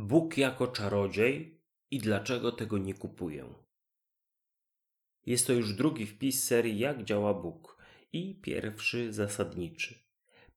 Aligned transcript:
Bóg 0.00 0.38
jako 0.38 0.66
czarodziej 0.66 1.60
i 1.90 1.98
dlaczego 1.98 2.52
tego 2.52 2.78
nie 2.78 2.94
kupuję. 2.94 3.54
Jest 5.26 5.46
to 5.46 5.52
już 5.52 5.74
drugi 5.74 6.06
wpis 6.06 6.44
serii 6.44 6.78
Jak 6.78 7.04
działa 7.04 7.34
Bóg 7.34 7.78
i 8.12 8.40
pierwszy 8.42 9.12
zasadniczy. 9.12 9.94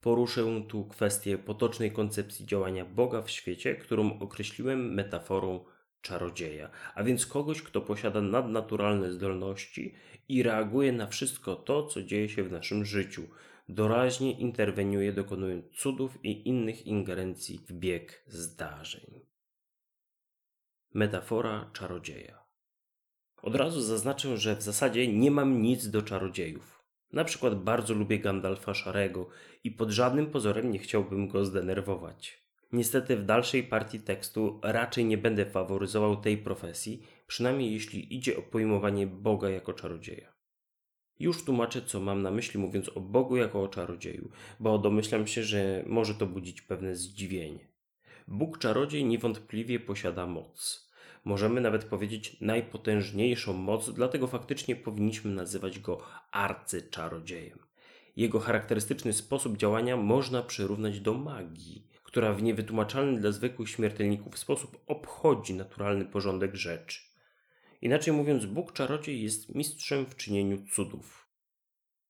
Poruszę 0.02 0.64
tu 0.70 0.86
kwestię 0.86 1.38
potocznej 1.38 1.92
koncepcji 1.92 2.46
działania 2.46 2.86
Boga 2.86 3.22
w 3.22 3.30
świecie, 3.30 3.76
którą 3.76 4.20
określiłem 4.20 4.94
metaforą 4.94 5.66
czarodzieja, 6.02 6.70
a 6.96 7.04
więc 7.04 7.26
kogoś, 7.26 7.62
kto 7.62 7.82
posiada 7.82 8.22
nadnaturalne 8.22 9.12
zdolności 9.12 9.94
i 10.30 10.44
reaguje 10.44 10.92
na 10.92 11.08
wszystko 11.08 11.56
to, 11.56 11.88
co 11.88 12.04
dzieje 12.04 12.30
się 12.30 12.44
w 12.44 12.52
naszym 12.52 12.86
życiu. 12.86 13.28
Doraźnie 13.70 14.40
interweniuje, 14.40 15.14
dokonując 15.14 15.66
cudów 15.70 16.26
i 16.26 16.48
innych 16.48 16.88
ingerencji 16.88 17.60
w 17.68 17.74
bieg 17.74 18.24
zdarzeń. 18.28 19.31
Metafora 20.94 21.70
czarodzieja. 21.74 22.44
Od 23.42 23.56
razu 23.56 23.82
zaznaczę, 23.82 24.38
że 24.38 24.56
w 24.56 24.62
zasadzie 24.62 25.08
nie 25.08 25.32
mam 25.32 25.62
nic 25.62 25.90
do 25.90 26.02
czarodziejów. 26.02 26.84
Na 27.14 27.24
przykład 27.24 27.64
bardzo 27.64 27.94
lubię 27.94 28.20
Gandalfa 28.20 28.74
Szarego 28.74 29.30
i 29.64 29.72
pod 29.72 29.90
żadnym 29.90 30.32
pozorem 30.32 30.72
nie 30.72 30.80
chciałbym 30.80 31.28
go 31.28 31.46
zdenerwować. 31.46 32.44
Niestety 32.72 33.18
w 33.18 33.26
dalszej 33.26 33.64
partii 33.64 34.00
tekstu 34.00 34.60
raczej 34.64 35.06
nie 35.06 35.18
będę 35.18 35.46
faworyzował 35.46 36.22
tej 36.22 36.38
profesji, 36.38 37.04
przynajmniej 37.28 37.74
jeśli 37.74 38.16
idzie 38.16 38.38
o 38.38 38.42
pojmowanie 38.42 39.08
Boga 39.08 39.50
jako 39.50 39.74
czarodzieja. 39.74 40.34
Już 41.20 41.44
tłumaczę, 41.44 41.82
co 41.82 42.00
mam 42.00 42.22
na 42.22 42.32
myśli, 42.32 42.60
mówiąc 42.60 42.90
o 42.90 43.00
Bogu 43.00 43.38
jako 43.38 43.64
o 43.64 43.68
czarodzieju, 43.68 44.32
bo 44.60 44.78
domyślam 44.78 45.28
się, 45.28 45.44
że 45.44 45.84
może 45.88 46.16
to 46.16 46.26
budzić 46.26 46.62
pewne 46.62 46.96
zdziwienie. 46.96 47.71
Bóg 48.32 48.58
czarodziej 48.58 49.06
niewątpliwie 49.06 49.80
posiada 49.80 50.28
moc. 50.28 50.90
Możemy 51.26 51.62
nawet 51.62 51.86
powiedzieć 51.86 52.38
najpotężniejszą 52.42 53.54
moc, 53.54 53.90
dlatego 53.90 54.28
faktycznie 54.28 54.76
powinniśmy 54.76 55.32
nazywać 55.32 55.80
go 55.80 56.02
arcyczarodziejem. 56.32 57.60
Jego 58.16 58.40
charakterystyczny 58.40 59.14
sposób 59.14 59.58
działania 59.58 59.98
można 59.98 60.42
przyrównać 60.42 61.00
do 61.00 61.14
magii, 61.14 61.88
która 62.04 62.34
w 62.34 62.44
niewytłumaczalny 62.44 63.20
dla 63.20 63.32
zwykłych 63.32 63.70
śmiertelników 63.70 64.40
sposób 64.40 64.78
obchodzi 64.88 65.54
naturalny 65.54 66.06
porządek 66.06 66.56
rzeczy. 66.56 67.00
Inaczej 67.82 68.14
mówiąc, 68.14 68.46
Bóg 68.46 68.74
czarodziej 68.74 69.24
jest 69.24 69.56
mistrzem 69.56 70.06
w 70.06 70.16
czynieniu 70.16 70.66
cudów. 70.74 71.21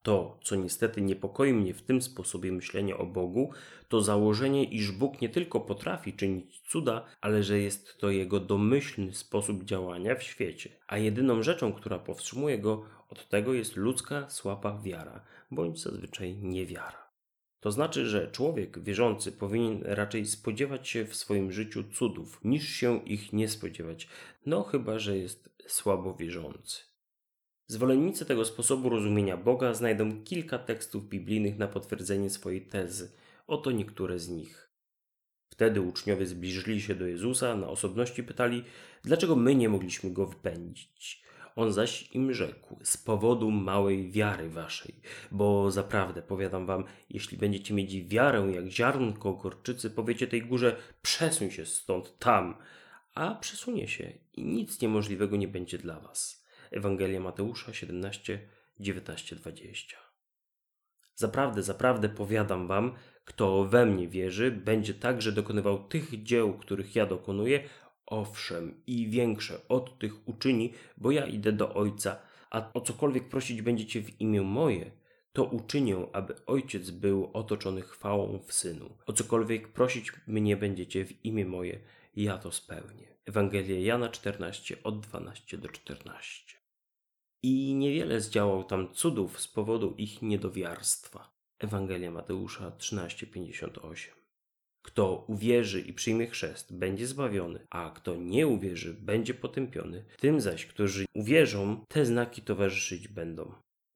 To, 0.01 0.39
co 0.43 0.55
niestety 0.55 1.01
niepokoi 1.01 1.53
mnie 1.53 1.73
w 1.73 1.81
tym 1.81 2.01
sposobie 2.01 2.51
myślenia 2.51 2.97
o 2.97 3.05
Bogu, 3.05 3.51
to 3.87 4.01
założenie, 4.01 4.63
iż 4.63 4.91
Bóg 4.91 5.21
nie 5.21 5.29
tylko 5.29 5.59
potrafi 5.59 6.13
czynić 6.13 6.61
cuda, 6.61 7.05
ale 7.21 7.43
że 7.43 7.59
jest 7.59 7.97
to 7.97 8.09
jego 8.09 8.39
domyślny 8.39 9.13
sposób 9.13 9.63
działania 9.63 10.15
w 10.15 10.23
świecie, 10.23 10.69
a 10.87 10.97
jedyną 10.97 11.43
rzeczą, 11.43 11.73
która 11.73 11.99
powstrzymuje 11.99 12.59
go 12.59 12.85
od 13.09 13.29
tego 13.29 13.53
jest 13.53 13.75
ludzka 13.75 14.29
słaba 14.29 14.81
wiara, 14.83 15.23
bądź 15.51 15.81
zazwyczaj 15.81 16.35
niewiara. 16.35 17.11
To 17.59 17.71
znaczy, 17.71 18.05
że 18.05 18.31
człowiek 18.31 18.79
wierzący 18.79 19.31
powinien 19.31 19.81
raczej 19.85 20.25
spodziewać 20.25 20.89
się 20.89 21.05
w 21.05 21.15
swoim 21.15 21.51
życiu 21.51 21.83
cudów, 21.83 22.39
niż 22.43 22.69
się 22.69 23.05
ich 23.05 23.33
nie 23.33 23.49
spodziewać, 23.49 24.07
no 24.45 24.63
chyba, 24.63 24.99
że 24.99 25.17
jest 25.17 25.49
słabo 25.67 26.13
wierzący. 26.13 26.90
Zwolennicy 27.71 28.25
tego 28.25 28.45
sposobu 28.45 28.89
rozumienia 28.89 29.37
Boga 29.37 29.73
znajdą 29.73 30.23
kilka 30.23 30.59
tekstów 30.59 31.09
biblijnych 31.09 31.57
na 31.57 31.67
potwierdzenie 31.67 32.29
swojej 32.29 32.61
tezy. 32.61 33.11
Oto 33.47 33.71
niektóre 33.71 34.19
z 34.19 34.29
nich. 34.29 34.71
Wtedy 35.49 35.81
uczniowie 35.81 36.25
zbliżyli 36.25 36.81
się 36.81 36.95
do 36.95 37.07
Jezusa, 37.07 37.55
na 37.55 37.67
osobności 37.67 38.23
pytali, 38.23 38.63
dlaczego 39.03 39.35
my 39.35 39.55
nie 39.55 39.69
mogliśmy 39.69 40.11
go 40.11 40.25
wypędzić. 40.25 41.23
On 41.55 41.73
zaś 41.73 42.11
im 42.11 42.33
rzekł, 42.33 42.79
z 42.83 42.97
powodu 42.97 43.51
małej 43.51 44.11
wiary 44.11 44.49
waszej, 44.49 45.01
bo 45.31 45.71
zaprawdę 45.71 46.21
powiadam 46.21 46.65
wam, 46.65 46.83
jeśli 47.09 47.37
będziecie 47.37 47.73
mieć 47.73 48.03
wiarę 48.03 48.51
jak 48.55 48.67
ziarnko 48.67 49.33
gorczycy, 49.33 49.89
powiecie 49.89 50.27
tej 50.27 50.41
górze, 50.41 50.75
przesuń 51.01 51.51
się 51.51 51.65
stąd 51.65 52.17
tam, 52.19 52.55
a 53.15 53.35
przesunie 53.35 53.87
się 53.87 54.13
i 54.33 54.45
nic 54.45 54.81
niemożliwego 54.81 55.37
nie 55.37 55.47
będzie 55.47 55.77
dla 55.77 55.99
was. 55.99 56.40
Ewangelia 56.71 57.19
Mateusza 57.19 57.73
17, 57.73 58.39
19, 58.79 59.35
20. 59.35 59.97
Zaprawdę, 61.15 61.63
zaprawdę 61.63 62.09
powiadam 62.09 62.67
wam, 62.67 62.95
kto 63.25 63.65
we 63.65 63.85
mnie 63.85 64.07
wierzy, 64.07 64.51
będzie 64.51 64.93
także 64.93 65.31
dokonywał 65.31 65.87
tych 65.87 66.23
dzieł, 66.23 66.53
których 66.53 66.95
ja 66.95 67.05
dokonuję, 67.05 67.63
owszem, 68.05 68.83
i 68.87 69.09
większe 69.09 69.67
od 69.67 69.99
tych 69.99 70.27
uczyni, 70.27 70.73
bo 70.97 71.11
ja 71.11 71.25
idę 71.25 71.51
do 71.51 71.73
Ojca, 71.73 72.19
a 72.49 72.73
o 72.73 72.81
cokolwiek 72.81 73.29
prosić 73.29 73.61
będziecie 73.61 74.01
w 74.01 74.21
imię 74.21 74.41
moje, 74.41 74.91
to 75.33 75.43
uczynię, 75.43 75.97
aby 76.13 76.45
Ojciec 76.45 76.89
był 76.89 77.29
otoczony 77.33 77.81
chwałą 77.81 78.39
w 78.39 78.53
Synu. 78.53 78.97
O 79.05 79.13
cokolwiek 79.13 79.67
prosić 79.67 80.11
mnie 80.27 80.57
będziecie 80.57 81.05
w 81.05 81.25
imię 81.25 81.45
moje, 81.45 81.79
ja 82.15 82.37
to 82.37 82.51
spełnię. 82.51 83.07
Ewangelia 83.25 83.79
Jana 83.79 84.09
14, 84.09 84.83
od 84.83 84.99
12 84.99 85.57
do 85.57 85.69
14 85.69 86.60
i 87.43 87.73
niewiele 87.73 88.21
zdziałał 88.21 88.63
tam 88.63 88.93
cudów 88.93 89.39
z 89.39 89.47
powodu 89.47 89.95
ich 89.97 90.21
niedowiarstwa. 90.21 91.31
Ewangelia 91.59 92.11
Mateusza 92.11 92.71
13:58. 92.71 94.11
Kto 94.81 95.25
uwierzy 95.27 95.81
i 95.81 95.93
przyjmie 95.93 96.27
chrzest, 96.27 96.75
będzie 96.75 97.07
zbawiony, 97.07 97.67
a 97.69 97.91
kto 97.95 98.15
nie 98.15 98.47
uwierzy, 98.47 98.93
będzie 98.93 99.33
potępiony. 99.33 100.05
Tym 100.19 100.41
zaś, 100.41 100.65
którzy 100.65 101.05
uwierzą, 101.15 101.85
te 101.87 102.05
znaki 102.05 102.41
towarzyszyć 102.41 103.07
będą. 103.07 103.53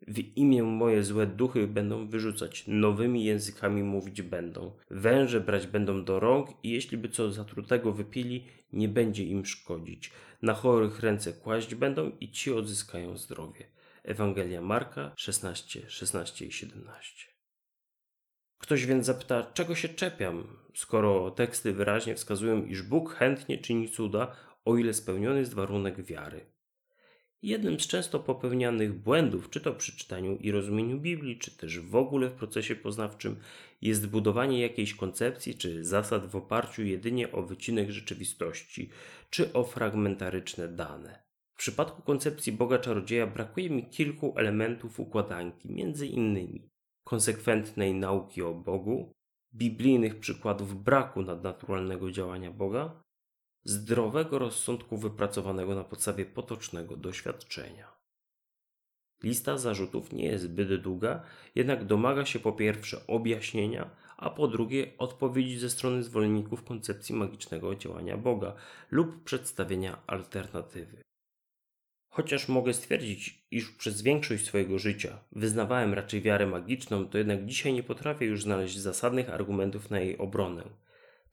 W 0.08 0.20
imię 0.38 0.64
moje 0.64 1.04
złe 1.04 1.28
duchy 1.28 1.68
będą 1.68 2.08
wyrzucać, 2.08 2.64
nowymi 2.68 3.26
językami 3.26 3.84
mówić 3.84 4.22
będą, 4.22 4.72
węże 4.90 5.42
brać 5.42 5.68
będą 5.68 6.04
do 6.04 6.20
rąk 6.20 6.50
i 6.64 6.70
jeśli 6.70 6.98
by 6.98 7.10
co 7.10 7.32
zatrutego 7.32 7.92
wypili, 7.92 8.46
nie 8.74 8.88
będzie 8.88 9.24
im 9.24 9.46
szkodzić. 9.46 10.12
Na 10.42 10.54
chorych 10.54 11.00
ręce 11.00 11.34
kłaść 11.34 11.76
będą 11.76 12.12
i 12.20 12.32
ci 12.32 12.54
odzyskają 12.54 13.18
zdrowie. 13.18 13.66
Ewangelia 14.04 14.62
Marka 14.62 15.14
16, 15.16 15.90
16 15.90 16.46
i 16.46 16.52
17. 16.52 17.36
Ktoś 18.58 18.86
więc 18.86 19.06
zapyta, 19.06 19.52
czego 19.54 19.76
się 19.76 19.90
czepiam, 19.90 20.48
skoro 20.76 21.32
teksty 21.32 21.74
wyraźnie 21.74 22.16
wskazują, 22.16 22.66
iż 22.66 22.82
Bóg 22.82 23.14
chętnie 23.14 23.58
czyni 23.58 23.90
cuda, 23.90 24.36
o 24.66 24.78
ile 24.78 24.94
spełniony 24.94 25.40
jest 25.40 25.54
warunek 25.54 26.04
wiary. 26.04 26.55
Jednym 27.46 27.80
z 27.80 27.88
często 27.88 28.20
popełnianych 28.20 28.94
błędów, 28.94 29.50
czy 29.50 29.62
to 29.62 29.74
przy 29.74 29.98
czytaniu 29.98 30.38
i 30.38 30.52
rozumieniu 30.52 31.00
Biblii, 31.00 31.40
czy 31.40 31.58
też 31.58 31.80
w 31.80 31.96
ogóle 31.96 32.30
w 32.30 32.34
procesie 32.34 32.76
poznawczym, 32.76 33.36
jest 33.82 34.08
budowanie 34.08 34.62
jakiejś 34.62 34.94
koncepcji 34.94 35.56
czy 35.56 35.84
zasad 35.84 36.26
w 36.26 36.36
oparciu 36.36 36.84
jedynie 36.84 37.32
o 37.32 37.44
wycinek 37.44 37.90
rzeczywistości, 37.90 38.90
czy 39.30 39.54
o 39.54 39.64
fragmentaryczne 39.64 40.68
dane. 40.68 41.24
W 41.54 41.58
przypadku 41.58 42.02
koncepcji 42.02 42.52
Boga 42.52 42.80
Czarodzieja 42.80 43.28
brakuje 43.28 43.70
mi 43.70 43.86
kilku 43.86 44.34
elementów 44.38 45.00
układanki, 45.00 45.72
między 45.72 46.08
innymi 46.08 46.70
konsekwentnej 47.04 47.94
nauki 47.94 48.42
o 48.42 48.54
Bogu, 48.54 49.14
biblijnych 49.56 50.20
przykładów 50.20 50.84
braku 50.84 51.22
nadnaturalnego 51.22 52.12
działania 52.12 52.52
Boga, 52.52 53.05
zdrowego 53.66 54.40
rozsądku 54.40 54.98
wypracowanego 54.98 55.76
na 55.76 55.84
podstawie 55.84 56.26
potocznego 56.26 56.98
doświadczenia. 56.98 57.96
Lista 59.24 59.58
zarzutów 59.58 60.14
nie 60.14 60.26
jest 60.26 60.44
zbyt 60.44 60.82
długa, 60.82 61.24
jednak 61.56 61.86
domaga 61.86 62.26
się 62.26 62.40
po 62.40 62.54
pierwsze 62.54 63.08
objaśnienia, 63.08 63.90
a 64.18 64.30
po 64.30 64.48
drugie 64.48 64.92
odpowiedzi 64.98 65.58
ze 65.58 65.70
strony 65.70 66.04
zwolenników 66.04 66.64
koncepcji 66.64 67.16
magicznego 67.16 67.76
działania 67.76 68.18
Boga 68.18 68.56
lub 68.92 69.24
przedstawienia 69.24 69.98
alternatywy. 70.08 70.98
Chociaż 72.10 72.48
mogę 72.48 72.74
stwierdzić, 72.74 73.46
iż 73.52 73.72
przez 73.72 74.02
większość 74.02 74.46
swojego 74.46 74.80
życia 74.80 75.20
wyznawałem 75.32 75.94
raczej 75.94 76.22
wiarę 76.22 76.48
magiczną, 76.48 77.06
to 77.06 77.18
jednak 77.18 77.46
dzisiaj 77.46 77.74
nie 77.74 77.84
potrafię 77.84 78.26
już 78.26 78.44
znaleźć 78.44 78.78
zasadnych 78.78 79.30
argumentów 79.30 79.90
na 79.90 80.00
jej 80.00 80.18
obronę. 80.18 80.64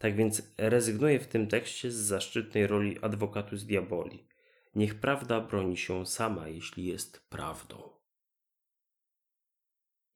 Tak 0.03 0.17
więc 0.17 0.43
rezygnuję 0.59 1.21
w 1.21 1.27
tym 1.27 1.47
tekście 1.47 1.91
z 1.91 1.95
zaszczytnej 1.95 2.67
roli 2.67 2.99
adwokatu 3.03 3.57
z 3.57 3.67
diaboli. 3.67 4.27
Niech 4.75 5.01
prawda 5.01 5.41
broni 5.41 5.77
się 5.77 6.07
sama, 6.07 6.49
jeśli 6.49 6.87
jest 6.87 7.29
prawdą. 7.29 7.91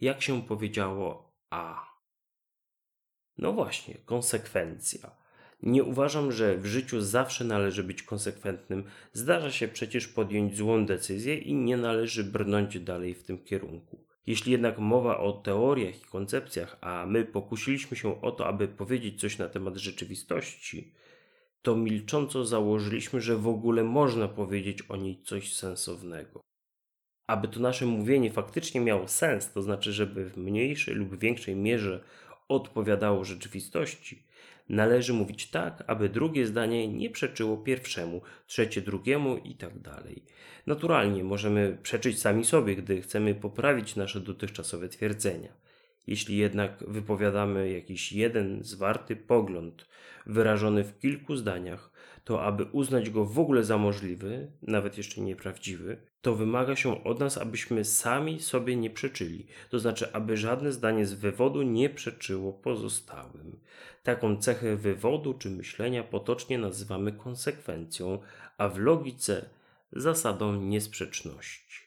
Jak 0.00 0.22
się 0.22 0.42
powiedziało 0.42 1.36
A? 1.50 1.86
No 3.38 3.52
właśnie, 3.52 3.94
konsekwencja. 3.94 5.16
Nie 5.62 5.84
uważam, 5.84 6.32
że 6.32 6.56
w 6.56 6.66
życiu 6.66 7.00
zawsze 7.00 7.44
należy 7.44 7.84
być 7.84 8.02
konsekwentnym. 8.02 8.84
Zdarza 9.12 9.50
się 9.52 9.68
przecież 9.68 10.08
podjąć 10.08 10.56
złą 10.56 10.86
decyzję 10.86 11.38
i 11.38 11.54
nie 11.54 11.76
należy 11.76 12.24
brnąć 12.24 12.80
dalej 12.80 13.14
w 13.14 13.24
tym 13.24 13.44
kierunku. 13.44 14.05
Jeśli 14.26 14.52
jednak 14.52 14.78
mowa 14.78 15.18
o 15.18 15.32
teoriach 15.32 16.02
i 16.02 16.04
koncepcjach, 16.04 16.76
a 16.80 17.06
my 17.06 17.24
pokusiliśmy 17.24 17.96
się 17.96 18.20
o 18.20 18.32
to, 18.32 18.46
aby 18.46 18.68
powiedzieć 18.68 19.20
coś 19.20 19.38
na 19.38 19.48
temat 19.48 19.76
rzeczywistości, 19.76 20.92
to 21.62 21.76
milcząco 21.76 22.44
założyliśmy, 22.44 23.20
że 23.20 23.36
w 23.36 23.48
ogóle 23.48 23.84
można 23.84 24.28
powiedzieć 24.28 24.82
o 24.82 24.96
niej 24.96 25.22
coś 25.22 25.54
sensownego. 25.54 26.40
Aby 27.26 27.48
to 27.48 27.60
nasze 27.60 27.86
mówienie 27.86 28.30
faktycznie 28.30 28.80
miało 28.80 29.08
sens, 29.08 29.52
to 29.52 29.62
znaczy, 29.62 29.92
żeby 29.92 30.30
w 30.30 30.36
mniejszej 30.36 30.94
lub 30.94 31.18
większej 31.18 31.56
mierze 31.56 32.04
odpowiadało 32.48 33.24
rzeczywistości, 33.24 34.22
należy 34.68 35.12
mówić 35.12 35.50
tak, 35.50 35.84
aby 35.86 36.08
drugie 36.08 36.46
zdanie 36.46 36.88
nie 36.88 37.10
przeczyło 37.10 37.56
pierwszemu, 37.56 38.20
trzecie 38.46 38.82
drugiemu 38.82 39.36
i 39.36 39.54
tak 39.54 39.78
dalej. 39.78 40.22
Naturalnie 40.66 41.24
możemy 41.24 41.78
przeczyć 41.82 42.20
sami 42.20 42.44
sobie, 42.44 42.76
gdy 42.76 43.02
chcemy 43.02 43.34
poprawić 43.34 43.96
nasze 43.96 44.20
dotychczasowe 44.20 44.88
twierdzenia. 44.88 45.52
Jeśli 46.06 46.36
jednak 46.36 46.84
wypowiadamy 46.88 47.70
jakiś 47.70 48.12
jeden 48.12 48.64
zwarty 48.64 49.16
pogląd, 49.16 49.86
wyrażony 50.26 50.84
w 50.84 50.98
kilku 50.98 51.36
zdaniach, 51.36 51.90
to 52.26 52.42
aby 52.42 52.64
uznać 52.64 53.10
go 53.10 53.24
w 53.24 53.38
ogóle 53.38 53.64
za 53.64 53.78
możliwy, 53.78 54.52
nawet 54.62 54.98
jeszcze 54.98 55.20
nieprawdziwy, 55.20 55.96
to 56.20 56.34
wymaga 56.34 56.76
się 56.76 57.04
od 57.04 57.20
nas, 57.20 57.38
abyśmy 57.38 57.84
sami 57.84 58.40
sobie 58.40 58.76
nie 58.76 58.90
przeczyli, 58.90 59.46
to 59.70 59.78
znaczy, 59.78 60.12
aby 60.12 60.36
żadne 60.36 60.72
zdanie 60.72 61.06
z 61.06 61.14
wywodu 61.14 61.62
nie 61.62 61.90
przeczyło 61.90 62.52
pozostałym. 62.52 63.60
Taką 64.02 64.36
cechę 64.36 64.76
wywodu 64.76 65.34
czy 65.34 65.50
myślenia 65.50 66.02
potocznie 66.02 66.58
nazywamy 66.58 67.12
konsekwencją, 67.12 68.18
a 68.58 68.68
w 68.68 68.78
logice 68.78 69.48
zasadą 69.92 70.60
niesprzeczności. 70.60 71.82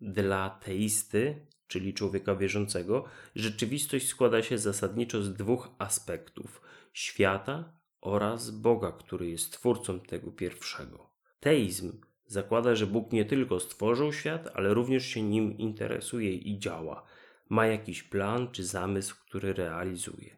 Dla 0.00 0.50
teisty, 0.50 1.46
czyli 1.66 1.94
człowieka 1.94 2.34
wierzącego, 2.34 3.04
rzeczywistość 3.34 4.08
składa 4.08 4.42
się 4.42 4.58
zasadniczo 4.58 5.22
z 5.22 5.34
dwóch 5.34 5.68
aspektów 5.78 6.60
świata 6.92 7.75
oraz 8.06 8.50
Boga, 8.50 8.92
który 8.92 9.30
jest 9.30 9.52
twórcą 9.52 10.00
tego 10.00 10.30
pierwszego. 10.30 11.10
Teizm 11.40 11.92
zakłada, 12.26 12.74
że 12.74 12.86
Bóg 12.86 13.12
nie 13.12 13.24
tylko 13.24 13.60
stworzył 13.60 14.12
świat, 14.12 14.48
ale 14.54 14.74
również 14.74 15.06
się 15.06 15.22
nim 15.22 15.58
interesuje 15.58 16.32
i 16.32 16.58
działa. 16.58 17.02
Ma 17.48 17.66
jakiś 17.66 18.02
plan 18.02 18.48
czy 18.52 18.64
zamysł, 18.64 19.16
który 19.26 19.52
realizuje. 19.52 20.36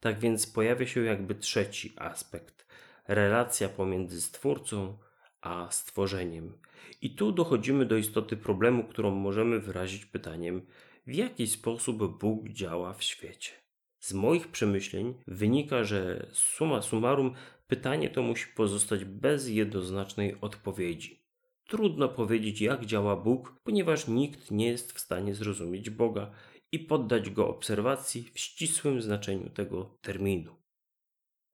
Tak 0.00 0.18
więc 0.18 0.46
pojawia 0.46 0.86
się 0.86 1.00
jakby 1.00 1.34
trzeci 1.34 1.92
aspekt 1.96 2.66
relacja 3.08 3.68
pomiędzy 3.68 4.22
stwórcą 4.22 4.98
a 5.40 5.68
stworzeniem. 5.70 6.58
I 7.02 7.10
tu 7.10 7.32
dochodzimy 7.32 7.86
do 7.86 7.96
istoty 7.96 8.36
problemu, 8.36 8.84
którą 8.84 9.10
możemy 9.10 9.60
wyrazić 9.60 10.06
pytaniem: 10.06 10.66
w 11.06 11.14
jaki 11.14 11.46
sposób 11.46 12.18
Bóg 12.20 12.48
działa 12.48 12.92
w 12.92 13.02
świecie? 13.02 13.65
Z 14.06 14.12
moich 14.12 14.48
przemyśleń 14.48 15.14
wynika, 15.26 15.84
że 15.84 16.26
summa 16.32 16.82
summarum 16.82 17.34
pytanie 17.66 18.10
to 18.10 18.22
musi 18.22 18.46
pozostać 18.56 19.04
bez 19.04 19.48
jednoznacznej 19.48 20.36
odpowiedzi. 20.40 21.22
Trudno 21.68 22.08
powiedzieć, 22.08 22.60
jak 22.60 22.86
działa 22.86 23.16
Bóg, 23.16 23.60
ponieważ 23.64 24.08
nikt 24.08 24.50
nie 24.50 24.66
jest 24.66 24.92
w 24.92 25.00
stanie 25.00 25.34
zrozumieć 25.34 25.90
Boga 25.90 26.30
i 26.72 26.78
poddać 26.78 27.30
go 27.30 27.48
obserwacji 27.48 28.30
w 28.34 28.40
ścisłym 28.40 29.02
znaczeniu 29.02 29.50
tego 29.50 29.98
terminu. 30.00 30.56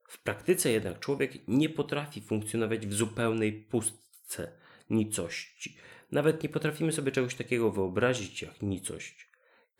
W 0.07 0.23
praktyce 0.23 0.71
jednak 0.71 0.99
człowiek 0.99 1.47
nie 1.47 1.69
potrafi 1.69 2.21
funkcjonować 2.21 2.87
w 2.87 2.93
zupełnej 2.93 3.53
pustce, 3.53 4.51
nicości. 4.89 5.77
Nawet 6.11 6.43
nie 6.43 6.49
potrafimy 6.49 6.91
sobie 6.91 7.11
czegoś 7.11 7.35
takiego 7.35 7.71
wyobrazić 7.71 8.41
jak 8.41 8.61
nicość. 8.61 9.32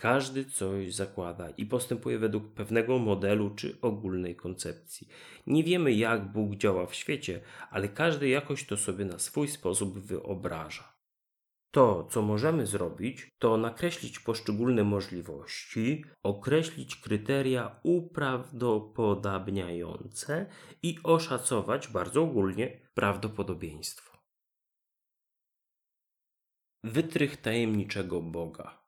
Każdy 0.03 0.45
coś 0.45 0.95
zakłada 0.95 1.49
i 1.49 1.65
postępuje 1.65 2.19
według 2.19 2.53
pewnego 2.53 2.99
modelu 2.99 3.55
czy 3.55 3.77
ogólnej 3.81 4.35
koncepcji. 4.35 5.07
Nie 5.47 5.63
wiemy, 5.63 5.93
jak 5.93 6.31
Bóg 6.31 6.55
działa 6.55 6.85
w 6.85 6.95
świecie, 6.95 7.41
ale 7.71 7.89
każdy 7.89 8.29
jakoś 8.29 8.67
to 8.67 8.77
sobie 8.77 9.05
na 9.05 9.19
swój 9.19 9.47
sposób 9.47 9.99
wyobraża. 9.99 10.93
To, 11.71 12.07
co 12.11 12.21
możemy 12.21 12.67
zrobić, 12.67 13.29
to 13.39 13.57
nakreślić 13.57 14.19
poszczególne 14.19 14.83
możliwości, 14.83 16.05
określić 16.23 16.95
kryteria 16.95 17.79
uprawdopodobniające 17.83 20.45
i 20.81 20.97
oszacować 21.03 21.87
bardzo 21.87 22.23
ogólnie 22.23 22.79
prawdopodobieństwo. 22.93 24.17
Wytrych 26.83 27.37
tajemniczego 27.37 28.21
Boga. 28.21 28.82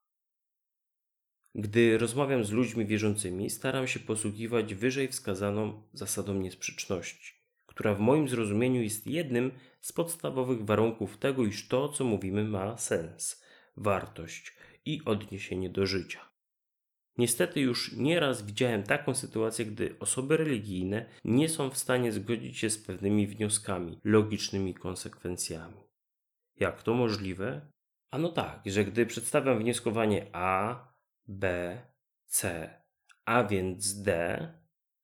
Gdy 1.58 1.98
rozmawiam 1.98 2.44
z 2.44 2.52
ludźmi 2.52 2.86
wierzącymi, 2.86 3.50
staram 3.50 3.88
się 3.88 4.00
posługiwać 4.00 4.76
wyżej 4.76 5.08
wskazaną 5.08 5.84
zasadą 5.94 6.34
niesprzeczności, 6.34 7.34
która 7.66 7.94
w 7.94 8.00
moim 8.00 8.30
zrozumieniu 8.30 8.82
jest 8.82 9.08
jednym 9.08 9.52
z 9.82 9.92
podstawowych 9.92 10.66
warunków 10.66 11.18
tego, 11.18 11.46
iż 11.46 11.68
to, 11.68 11.90
co 11.90 12.04
mówimy, 12.04 12.44
ma 12.44 12.78
sens, 12.78 13.44
wartość 13.78 14.56
i 14.86 15.02
odniesienie 15.06 15.70
do 15.70 15.86
życia. 15.86 16.30
Niestety 17.18 17.62
już 17.62 17.92
nieraz 17.98 18.46
widziałem 18.46 18.84
taką 18.84 19.14
sytuację, 19.14 19.66
gdy 19.66 19.96
osoby 20.00 20.38
religijne 20.38 21.06
nie 21.26 21.50
są 21.50 21.70
w 21.70 21.78
stanie 21.78 22.12
zgodzić 22.12 22.58
się 22.58 22.70
z 22.70 22.78
pewnymi 22.78 23.28
wnioskami, 23.28 24.00
logicznymi 24.04 24.74
konsekwencjami. 24.74 25.84
Jak 26.60 26.84
to 26.84 26.94
możliwe? 26.94 27.72
Ano 28.12 28.30
tak, 28.30 28.62
że 28.66 28.86
gdy 28.86 29.06
przedstawiam 29.06 29.60
wnioskowanie 29.60 30.28
A, 30.34 30.95
B, 31.28 31.78
C, 32.26 32.70
a 33.26 33.44
więc 33.44 34.02
D, 34.02 34.38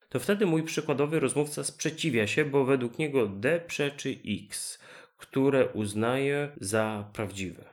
to 0.09 0.19
wtedy 0.19 0.45
mój 0.45 0.63
przykładowy 0.63 1.19
rozmówca 1.19 1.63
sprzeciwia 1.63 2.27
się, 2.27 2.45
bo 2.45 2.65
według 2.65 2.99
niego 2.99 3.27
D 3.27 3.59
przeczy 3.67 4.19
X, 4.25 4.79
które 5.17 5.67
uznaje 5.67 6.51
za 6.59 7.09
prawdziwe. 7.13 7.65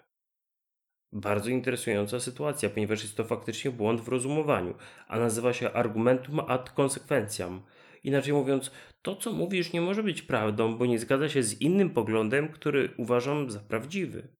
Bardzo 1.12 1.50
interesująca 1.50 2.20
sytuacja, 2.20 2.70
ponieważ 2.70 3.02
jest 3.02 3.16
to 3.16 3.24
faktycznie 3.24 3.70
błąd 3.70 4.00
w 4.00 4.08
rozumowaniu, 4.08 4.74
a 5.08 5.18
nazywa 5.18 5.52
się 5.52 5.72
argumentum 5.72 6.40
ad 6.40 6.70
consequentiam. 6.80 7.62
Inaczej 8.04 8.32
mówiąc, 8.32 8.70
to 9.02 9.16
co 9.16 9.32
mówisz 9.32 9.72
nie 9.72 9.80
może 9.80 10.02
być 10.02 10.22
prawdą, 10.22 10.78
bo 10.78 10.86
nie 10.86 10.98
zgadza 10.98 11.28
się 11.28 11.42
z 11.42 11.60
innym 11.60 11.90
poglądem, 11.90 12.48
który 12.48 12.94
uważam 12.96 13.50
za 13.50 13.60
prawdziwy 13.60 14.37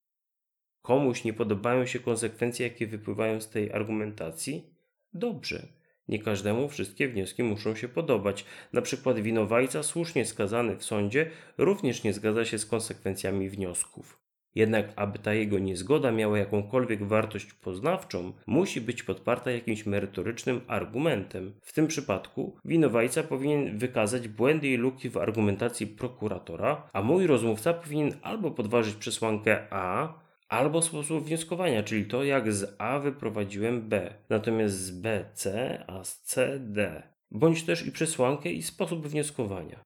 komuś 0.82 1.24
nie 1.24 1.32
podobają 1.32 1.86
się 1.86 1.98
konsekwencje, 1.98 2.68
jakie 2.68 2.86
wypływają 2.86 3.40
z 3.40 3.50
tej 3.50 3.72
argumentacji? 3.72 4.74
Dobrze. 5.12 5.68
Nie 6.08 6.18
każdemu 6.18 6.68
wszystkie 6.68 7.08
wnioski 7.08 7.42
muszą 7.42 7.74
się 7.74 7.88
podobać. 7.88 8.44
Na 8.72 8.82
przykład 8.82 9.20
winowajca 9.20 9.82
słusznie 9.82 10.24
skazany 10.24 10.76
w 10.76 10.84
sądzie 10.84 11.30
również 11.58 12.02
nie 12.02 12.12
zgadza 12.12 12.44
się 12.44 12.58
z 12.58 12.66
konsekwencjami 12.66 13.50
wniosków. 13.50 14.18
Jednak 14.54 14.92
aby 14.96 15.18
ta 15.18 15.34
jego 15.34 15.58
niezgoda 15.58 16.12
miała 16.12 16.38
jakąkolwiek 16.38 17.04
wartość 17.04 17.52
poznawczą, 17.52 18.32
musi 18.46 18.80
być 18.80 19.02
podparta 19.02 19.50
jakimś 19.50 19.86
merytorycznym 19.86 20.60
argumentem. 20.66 21.54
W 21.62 21.72
tym 21.72 21.86
przypadku 21.86 22.56
winowajca 22.64 23.22
powinien 23.22 23.78
wykazać 23.78 24.28
błędy 24.28 24.68
i 24.68 24.76
luki 24.76 25.10
w 25.10 25.16
argumentacji 25.16 25.86
prokuratora, 25.86 26.88
a 26.92 27.02
mój 27.02 27.26
rozmówca 27.26 27.74
powinien 27.74 28.12
albo 28.22 28.50
podważyć 28.50 28.94
przesłankę 28.94 29.66
A, 29.70 30.14
albo 30.48 30.82
sposób 30.82 31.24
wnioskowania, 31.24 31.82
czyli 31.82 32.04
to 32.04 32.24
jak 32.24 32.52
z 32.52 32.76
A 32.78 32.98
wyprowadziłem 32.98 33.88
B, 33.88 34.14
natomiast 34.28 34.74
z 34.74 34.90
B 34.90 35.30
C, 35.34 35.84
a 35.86 36.04
z 36.04 36.22
C 36.22 36.58
D, 36.58 37.02
bądź 37.30 37.64
też 37.64 37.86
i 37.86 37.92
przesłankę 37.92 38.50
i 38.50 38.62
sposób 38.62 39.06
wnioskowania. 39.06 39.80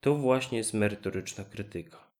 To 0.00 0.14
właśnie 0.14 0.58
jest 0.58 0.74
merytoryczna 0.74 1.44
krytyka. 1.44 2.10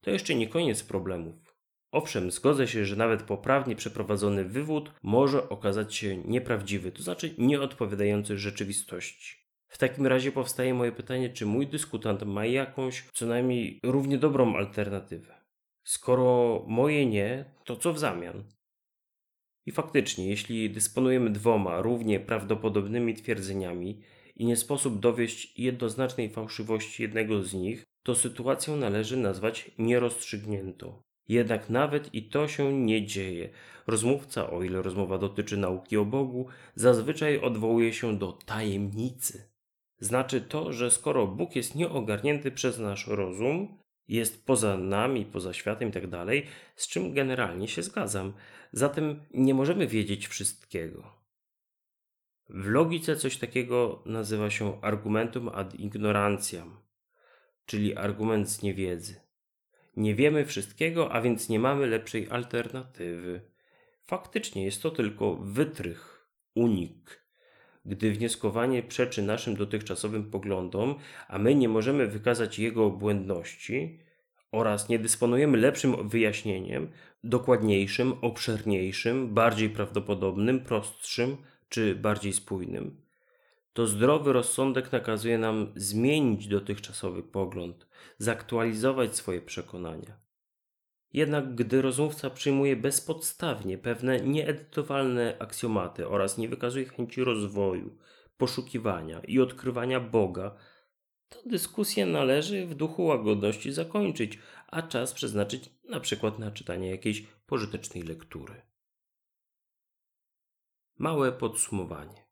To 0.00 0.10
jeszcze 0.10 0.34
nie 0.34 0.48
koniec 0.48 0.82
problemów. 0.82 1.58
Owszem, 1.92 2.30
zgodzę 2.30 2.68
się, 2.68 2.84
że 2.84 2.96
nawet 2.96 3.22
poprawnie 3.22 3.76
przeprowadzony 3.76 4.44
wywód 4.44 4.90
może 5.02 5.48
okazać 5.48 5.94
się 5.94 6.16
nieprawdziwy, 6.16 6.92
to 6.92 7.02
znaczy 7.02 7.34
nieodpowiadający 7.38 8.38
rzeczywistości. 8.38 9.36
W 9.68 9.78
takim 9.78 10.06
razie 10.06 10.32
powstaje 10.32 10.74
moje 10.74 10.92
pytanie, 10.92 11.30
czy 11.30 11.46
mój 11.46 11.66
dyskutant 11.66 12.22
ma 12.22 12.46
jakąś 12.46 13.04
co 13.12 13.26
najmniej 13.26 13.80
równie 13.82 14.18
dobrą 14.18 14.56
alternatywę. 14.56 15.38
Skoro 15.88 16.64
moje 16.66 17.06
nie, 17.06 17.44
to 17.64 17.76
co 17.76 17.92
w 17.92 17.98
zamian? 17.98 18.44
I 19.66 19.72
faktycznie, 19.72 20.28
jeśli 20.28 20.70
dysponujemy 20.70 21.30
dwoma 21.30 21.80
równie 21.80 22.20
prawdopodobnymi 22.20 23.14
twierdzeniami 23.14 24.00
i 24.36 24.46
nie 24.46 24.56
sposób 24.56 25.00
dowieść 25.00 25.58
jednoznacznej 25.58 26.30
fałszywości 26.30 27.02
jednego 27.02 27.42
z 27.42 27.54
nich, 27.54 27.84
to 28.02 28.14
sytuację 28.14 28.76
należy 28.76 29.16
nazwać 29.16 29.70
nierozstrzygniętą. 29.78 31.02
Jednak 31.28 31.70
nawet 31.70 32.14
i 32.14 32.22
to 32.22 32.48
się 32.48 32.72
nie 32.72 33.06
dzieje. 33.06 33.48
Rozmówca, 33.86 34.50
o 34.50 34.62
ile 34.62 34.82
rozmowa 34.82 35.18
dotyczy 35.18 35.56
nauki 35.56 35.96
o 35.96 36.04
Bogu, 36.04 36.46
zazwyczaj 36.74 37.40
odwołuje 37.40 37.92
się 37.92 38.18
do 38.18 38.32
tajemnicy. 38.32 39.50
Znaczy 39.98 40.40
to, 40.40 40.72
że 40.72 40.90
skoro 40.90 41.26
Bóg 41.26 41.56
jest 41.56 41.74
nieogarnięty 41.74 42.50
przez 42.50 42.78
nasz 42.78 43.06
rozum, 43.06 43.78
jest 44.08 44.46
poza 44.46 44.76
nami, 44.76 45.26
poza 45.26 45.52
światem 45.52 45.88
i 45.88 45.92
tak 45.92 46.06
dalej, 46.06 46.46
z 46.76 46.88
czym 46.88 47.14
generalnie 47.14 47.68
się 47.68 47.82
zgadzam. 47.82 48.32
Zatem 48.72 49.24
nie 49.34 49.54
możemy 49.54 49.86
wiedzieć 49.86 50.28
wszystkiego. 50.28 51.18
W 52.48 52.66
logice 52.66 53.16
coś 53.16 53.36
takiego 53.36 54.02
nazywa 54.06 54.50
się 54.50 54.80
argumentum 54.80 55.48
ad 55.48 55.74
ignorantiam. 55.74 56.80
czyli 57.66 57.96
argument 57.96 58.50
z 58.50 58.62
niewiedzy. 58.62 59.20
Nie 59.96 60.14
wiemy 60.14 60.44
wszystkiego, 60.44 61.12
a 61.12 61.20
więc 61.20 61.48
nie 61.48 61.58
mamy 61.58 61.86
lepszej 61.86 62.30
alternatywy. 62.30 63.50
Faktycznie 64.04 64.64
jest 64.64 64.82
to 64.82 64.90
tylko 64.90 65.36
wytrych, 65.36 66.28
unik. 66.54 67.27
Gdy 67.88 68.12
wnioskowanie 68.12 68.82
przeczy 68.82 69.22
naszym 69.22 69.56
dotychczasowym 69.56 70.30
poglądom, 70.30 70.94
a 71.28 71.38
my 71.38 71.54
nie 71.54 71.68
możemy 71.68 72.06
wykazać 72.06 72.58
jego 72.58 72.90
błędności 72.90 73.98
oraz 74.52 74.88
nie 74.88 74.98
dysponujemy 74.98 75.58
lepszym 75.58 76.08
wyjaśnieniem, 76.08 76.88
dokładniejszym, 77.24 78.12
obszerniejszym, 78.20 79.34
bardziej 79.34 79.70
prawdopodobnym, 79.70 80.60
prostszym 80.60 81.36
czy 81.68 81.94
bardziej 81.94 82.32
spójnym, 82.32 83.00
to 83.72 83.86
zdrowy 83.86 84.32
rozsądek 84.32 84.92
nakazuje 84.92 85.38
nam 85.38 85.72
zmienić 85.76 86.48
dotychczasowy 86.48 87.22
pogląd, 87.22 87.86
zaktualizować 88.18 89.16
swoje 89.16 89.40
przekonania. 89.40 90.27
Jednak 91.12 91.54
gdy 91.54 91.82
rozmówca 91.82 92.30
przyjmuje 92.30 92.76
bezpodstawnie 92.76 93.78
pewne 93.78 94.20
nieedytowalne 94.20 95.36
aksjomaty 95.38 96.08
oraz 96.08 96.38
nie 96.38 96.48
wykazuje 96.48 96.84
chęci 96.84 97.24
rozwoju, 97.24 97.98
poszukiwania 98.36 99.20
i 99.20 99.40
odkrywania 99.40 100.00
Boga, 100.00 100.56
to 101.28 101.38
dyskusję 101.46 102.06
należy 102.06 102.66
w 102.66 102.74
duchu 102.74 103.04
łagodności 103.04 103.72
zakończyć, 103.72 104.38
a 104.66 104.82
czas 104.82 105.12
przeznaczyć 105.12 105.70
na 105.88 106.00
przykład 106.00 106.38
na 106.38 106.50
czytanie 106.50 106.90
jakiejś 106.90 107.22
pożytecznej 107.46 108.02
lektury. 108.02 108.62
Małe 110.98 111.32
podsumowanie. 111.32 112.26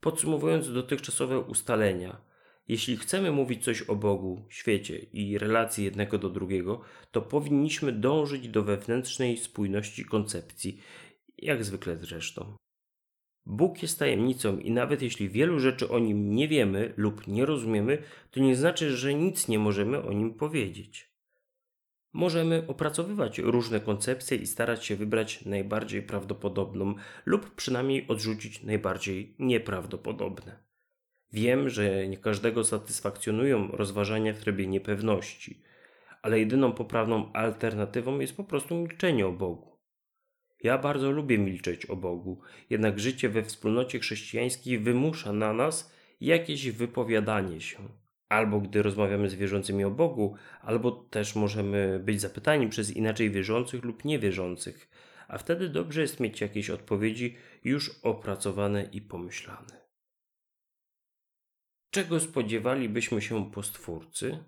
Podsumowując 0.00 0.72
dotychczasowe 0.72 1.40
ustalenia, 1.40 2.20
jeśli 2.68 2.96
chcemy 2.96 3.32
mówić 3.32 3.64
coś 3.64 3.82
o 3.82 3.96
Bogu, 3.96 4.46
świecie 4.48 4.98
i 4.98 5.38
relacji 5.38 5.84
jednego 5.84 6.18
do 6.18 6.30
drugiego, 6.30 6.80
to 7.10 7.22
powinniśmy 7.22 7.92
dążyć 7.92 8.48
do 8.48 8.62
wewnętrznej 8.62 9.36
spójności 9.36 10.04
koncepcji, 10.04 10.80
jak 11.38 11.64
zwykle 11.64 11.96
zresztą. 11.96 12.56
Bóg 13.46 13.82
jest 13.82 13.98
tajemnicą 13.98 14.58
i 14.58 14.70
nawet 14.70 15.02
jeśli 15.02 15.28
wielu 15.28 15.58
rzeczy 15.58 15.88
o 15.88 15.98
nim 15.98 16.34
nie 16.34 16.48
wiemy 16.48 16.94
lub 16.96 17.26
nie 17.26 17.46
rozumiemy, 17.46 18.02
to 18.30 18.40
nie 18.40 18.56
znaczy, 18.56 18.96
że 18.96 19.14
nic 19.14 19.48
nie 19.48 19.58
możemy 19.58 20.02
o 20.02 20.12
nim 20.12 20.34
powiedzieć. 20.34 21.14
Możemy 22.12 22.64
opracowywać 22.68 23.38
różne 23.38 23.80
koncepcje 23.80 24.36
i 24.36 24.46
starać 24.46 24.84
się 24.84 24.96
wybrać 24.96 25.44
najbardziej 25.44 26.02
prawdopodobną, 26.02 26.94
lub 27.26 27.54
przynajmniej 27.54 28.08
odrzucić 28.08 28.62
najbardziej 28.62 29.34
nieprawdopodobne. 29.38 30.73
Wiem, 31.34 31.68
że 31.68 32.08
nie 32.08 32.16
każdego 32.16 32.64
satysfakcjonują 32.64 33.68
rozważania 33.68 34.34
w 34.34 34.38
trybie 34.38 34.66
niepewności, 34.66 35.62
ale 36.22 36.38
jedyną 36.38 36.72
poprawną 36.72 37.32
alternatywą 37.32 38.18
jest 38.18 38.36
po 38.36 38.44
prostu 38.44 38.74
milczenie 38.74 39.26
o 39.26 39.32
Bogu. 39.32 39.78
Ja 40.62 40.78
bardzo 40.78 41.10
lubię 41.10 41.38
milczeć 41.38 41.86
o 41.86 41.96
Bogu, 41.96 42.40
jednak 42.70 43.00
życie 43.00 43.28
we 43.28 43.42
wspólnocie 43.42 43.98
chrześcijańskiej 43.98 44.78
wymusza 44.78 45.32
na 45.32 45.52
nas 45.52 45.94
jakieś 46.20 46.70
wypowiadanie 46.70 47.60
się 47.60 47.78
albo 48.28 48.60
gdy 48.60 48.82
rozmawiamy 48.82 49.30
z 49.30 49.34
wierzącymi 49.34 49.84
o 49.84 49.90
Bogu, 49.90 50.36
albo 50.62 50.92
też 50.92 51.34
możemy 51.34 52.00
być 52.04 52.20
zapytani 52.20 52.68
przez 52.68 52.90
inaczej 52.90 53.30
wierzących 53.30 53.84
lub 53.84 54.04
niewierzących, 54.04 54.88
a 55.28 55.38
wtedy 55.38 55.68
dobrze 55.68 56.00
jest 56.00 56.20
mieć 56.20 56.40
jakieś 56.40 56.70
odpowiedzi 56.70 57.36
już 57.64 58.00
opracowane 58.02 58.88
i 58.92 59.00
pomyślane. 59.00 59.83
Czego 61.94 62.20
spodziewalibyśmy 62.20 63.22
się 63.22 63.50
po 63.50 63.62
Stwórcy? 63.62 64.38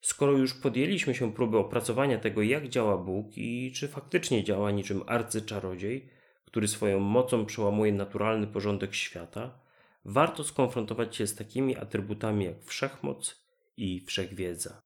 Skoro 0.00 0.32
już 0.32 0.54
podjęliśmy 0.54 1.14
się 1.14 1.32
próby 1.32 1.58
opracowania 1.58 2.18
tego, 2.18 2.42
jak 2.42 2.68
działa 2.68 2.98
Bóg 2.98 3.26
i 3.36 3.72
czy 3.72 3.88
faktycznie 3.88 4.44
działa 4.44 4.70
niczym 4.70 5.02
arcyczarodziej, 5.06 6.08
który 6.44 6.68
swoją 6.68 7.00
mocą 7.00 7.46
przełamuje 7.46 7.92
naturalny 7.92 8.46
porządek 8.46 8.94
świata, 8.94 9.60
warto 10.04 10.44
skonfrontować 10.44 11.16
się 11.16 11.26
z 11.26 11.34
takimi 11.34 11.76
atrybutami 11.76 12.44
jak 12.44 12.64
wszechmoc 12.64 13.46
i 13.76 14.00
wszechwiedza. 14.00 14.82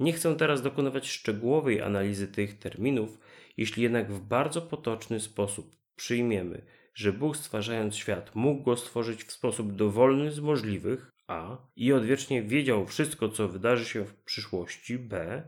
Nie 0.00 0.12
chcę 0.12 0.36
teraz 0.36 0.62
dokonywać 0.62 1.08
szczegółowej 1.08 1.82
analizy 1.82 2.28
tych 2.28 2.58
terminów, 2.58 3.18
jeśli 3.56 3.82
jednak 3.82 4.12
w 4.12 4.20
bardzo 4.20 4.62
potoczny 4.62 5.20
sposób 5.20 5.76
przyjmiemy, 5.96 6.62
że 6.98 7.12
Bóg 7.12 7.36
stwarzając 7.36 7.96
świat 7.96 8.34
mógł 8.34 8.62
go 8.62 8.76
stworzyć 8.76 9.24
w 9.24 9.32
sposób 9.32 9.72
dowolny 9.72 10.32
z 10.32 10.40
możliwych 10.40 11.10
a 11.26 11.56
i 11.76 11.92
odwiecznie 11.92 12.42
wiedział 12.42 12.86
wszystko, 12.86 13.28
co 13.28 13.48
wydarzy 13.48 13.84
się 13.84 14.04
w 14.04 14.14
przyszłości 14.14 14.98
b, 14.98 15.42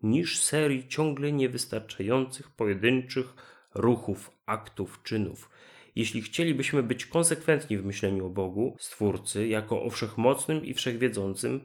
niż 0.04 0.40
serii 0.40 0.88
ciągle 0.88 1.32
niewystarczających 1.32 2.52
pojedynczych 2.52 3.34
ruchów, 3.76 4.32
aktów, 4.46 5.04
czynów. 5.04 5.50
Jeśli 5.96 6.22
chcielibyśmy 6.22 6.84
być 6.84 7.06
konsekwentni 7.06 7.78
w 7.78 7.86
myśleniu 7.86 8.26
o 8.26 8.30
Bogu, 8.30 8.76
Stwórcy, 8.80 9.48
jako 9.48 9.84
o 9.84 9.90
wszechmocnym 9.90 10.66
i 10.66 10.74
wszechwiedzącym, 10.74 11.62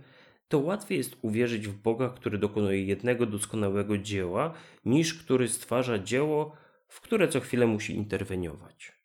to 0.48 0.58
łatwiej 0.58 0.98
jest 0.98 1.16
uwierzyć 1.22 1.68
w 1.68 1.82
Boga, 1.82 2.08
który 2.08 2.38
dokonuje 2.38 2.84
jednego 2.84 3.26
doskonałego 3.26 3.98
dzieła, 3.98 4.54
niż 4.84 5.14
który 5.14 5.48
stwarza 5.48 5.98
dzieło, 5.98 6.56
w 6.88 7.00
które 7.00 7.28
co 7.28 7.40
chwilę 7.40 7.66
musi 7.66 7.94
interweniować. 7.94 8.97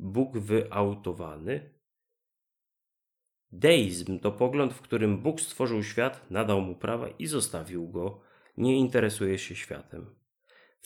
Bóg 0.00 0.38
wyautowany. 0.38 1.74
Deizm 3.52 4.18
to 4.18 4.32
pogląd, 4.32 4.74
w 4.74 4.80
którym 4.80 5.18
Bóg 5.18 5.40
stworzył 5.40 5.82
świat, 5.82 6.30
nadał 6.30 6.60
mu 6.60 6.74
prawa 6.74 7.08
i 7.08 7.26
zostawił 7.26 7.88
go, 7.88 8.20
nie 8.56 8.76
interesuje 8.76 9.38
się 9.38 9.54
światem 9.54 10.20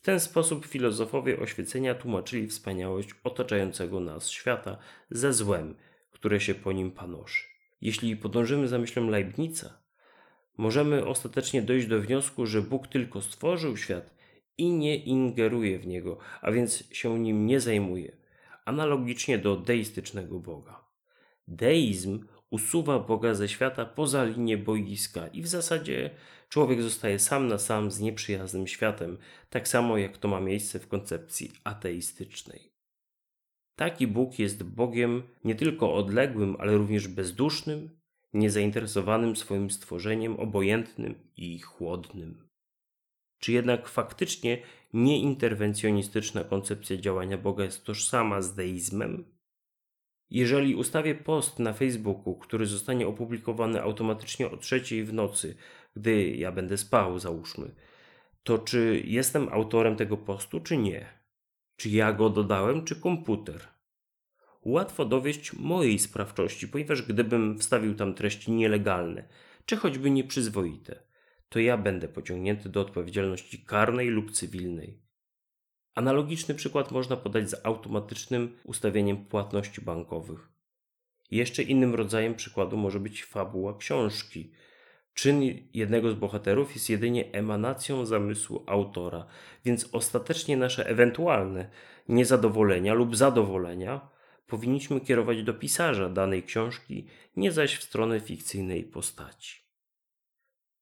ten 0.04 0.20
sposób 0.20 0.66
filozofowie 0.66 1.40
oświecenia 1.40 1.94
tłumaczyli 1.94 2.46
wspaniałość 2.46 3.10
otaczającego 3.24 4.00
nas 4.00 4.30
świata 4.30 4.78
ze 5.10 5.32
złem, 5.32 5.74
które 6.10 6.40
się 6.40 6.54
po 6.54 6.72
nim 6.72 6.90
panoszy. 6.90 7.44
Jeśli 7.80 8.16
podążymy 8.16 8.68
za 8.68 8.78
myślą 8.78 9.10
Leibnica, 9.10 9.82
możemy 10.56 11.06
ostatecznie 11.06 11.62
dojść 11.62 11.86
do 11.86 12.00
wniosku, 12.00 12.46
że 12.46 12.62
Bóg 12.62 12.88
tylko 12.88 13.22
stworzył 13.22 13.76
świat 13.76 14.14
i 14.58 14.70
nie 14.70 14.96
ingeruje 14.96 15.78
w 15.78 15.86
niego, 15.86 16.18
a 16.40 16.52
więc 16.52 16.84
się 16.92 17.18
nim 17.18 17.46
nie 17.46 17.60
zajmuje, 17.60 18.16
analogicznie 18.64 19.38
do 19.38 19.56
deistycznego 19.56 20.40
Boga. 20.40 20.84
Deizm 21.48 22.26
usuwa 22.50 22.98
Boga 22.98 23.34
ze 23.34 23.48
świata 23.48 23.84
poza 23.84 24.24
linię 24.24 24.58
boiska 24.58 25.26
i 25.26 25.42
w 25.42 25.46
zasadzie 25.46 26.10
człowiek 26.48 26.82
zostaje 26.82 27.18
sam 27.18 27.48
na 27.48 27.58
sam 27.58 27.90
z 27.90 28.00
nieprzyjaznym 28.00 28.66
światem, 28.66 29.18
tak 29.50 29.68
samo 29.68 29.98
jak 29.98 30.18
to 30.18 30.28
ma 30.28 30.40
miejsce 30.40 30.78
w 30.78 30.88
koncepcji 30.88 31.52
ateistycznej. 31.64 32.72
Taki 33.76 34.06
Bóg 34.06 34.38
jest 34.38 34.62
Bogiem 34.62 35.22
nie 35.44 35.54
tylko 35.54 35.94
odległym, 35.94 36.56
ale 36.58 36.76
również 36.76 37.08
bezdusznym, 37.08 37.90
niezainteresowanym 38.32 39.36
swoim 39.36 39.70
stworzeniem, 39.70 40.40
obojętnym 40.40 41.14
i 41.36 41.58
chłodnym. 41.58 42.48
Czy 43.44 43.52
jednak 43.52 43.88
faktycznie 43.88 44.58
nieinterwencjonistyczna 44.92 46.44
koncepcja 46.44 46.96
działania 46.96 47.38
Boga 47.38 47.64
jest 47.64 47.84
tożsama 47.84 48.42
z 48.42 48.54
deizmem? 48.54 49.24
Jeżeli 50.30 50.74
ustawię 50.74 51.14
post 51.14 51.58
na 51.58 51.72
Facebooku, 51.72 52.34
który 52.34 52.66
zostanie 52.66 53.06
opublikowany 53.06 53.82
automatycznie 53.82 54.50
o 54.50 54.56
trzeciej 54.56 55.04
w 55.04 55.12
nocy, 55.12 55.56
gdy 55.96 56.36
ja 56.36 56.52
będę 56.52 56.78
spał, 56.78 57.18
załóżmy, 57.18 57.74
to 58.42 58.58
czy 58.58 59.02
jestem 59.04 59.48
autorem 59.48 59.96
tego 59.96 60.16
postu, 60.16 60.60
czy 60.60 60.76
nie? 60.76 61.06
Czy 61.76 61.88
ja 61.88 62.12
go 62.12 62.30
dodałem, 62.30 62.84
czy 62.84 63.00
komputer? 63.00 63.60
Łatwo 64.62 65.04
dowieść 65.04 65.52
mojej 65.52 65.98
sprawczości, 65.98 66.68
ponieważ 66.68 67.02
gdybym 67.02 67.58
wstawił 67.58 67.94
tam 67.94 68.14
treści 68.14 68.52
nielegalne, 68.52 69.28
czy 69.66 69.76
choćby 69.76 70.10
nieprzyzwoite, 70.10 71.13
to 71.54 71.60
ja 71.60 71.76
będę 71.76 72.08
pociągnięty 72.08 72.68
do 72.68 72.80
odpowiedzialności 72.80 73.58
karnej 73.58 74.08
lub 74.08 74.30
cywilnej. 74.30 74.98
Analogiczny 75.94 76.54
przykład 76.54 76.90
można 76.90 77.16
podać 77.16 77.50
z 77.50 77.66
automatycznym 77.66 78.56
ustawieniem 78.64 79.24
płatności 79.24 79.80
bankowych. 79.80 80.48
Jeszcze 81.30 81.62
innym 81.62 81.94
rodzajem 81.94 82.34
przykładu 82.34 82.76
może 82.76 83.00
być 83.00 83.24
fabuła 83.24 83.76
książki. 83.76 84.52
Czyn 85.14 85.42
jednego 85.74 86.10
z 86.10 86.14
bohaterów 86.14 86.74
jest 86.74 86.90
jedynie 86.90 87.32
emanacją 87.32 88.06
zamysłu 88.06 88.64
autora, 88.66 89.26
więc 89.64 89.88
ostatecznie 89.92 90.56
nasze 90.56 90.86
ewentualne 90.86 91.70
niezadowolenia 92.08 92.94
lub 92.94 93.16
zadowolenia 93.16 94.08
powinniśmy 94.46 95.00
kierować 95.00 95.42
do 95.42 95.54
pisarza 95.54 96.08
danej 96.08 96.42
książki, 96.42 97.06
nie 97.36 97.52
zaś 97.52 97.76
w 97.76 97.82
stronę 97.82 98.20
fikcyjnej 98.20 98.84
postaci. 98.84 99.63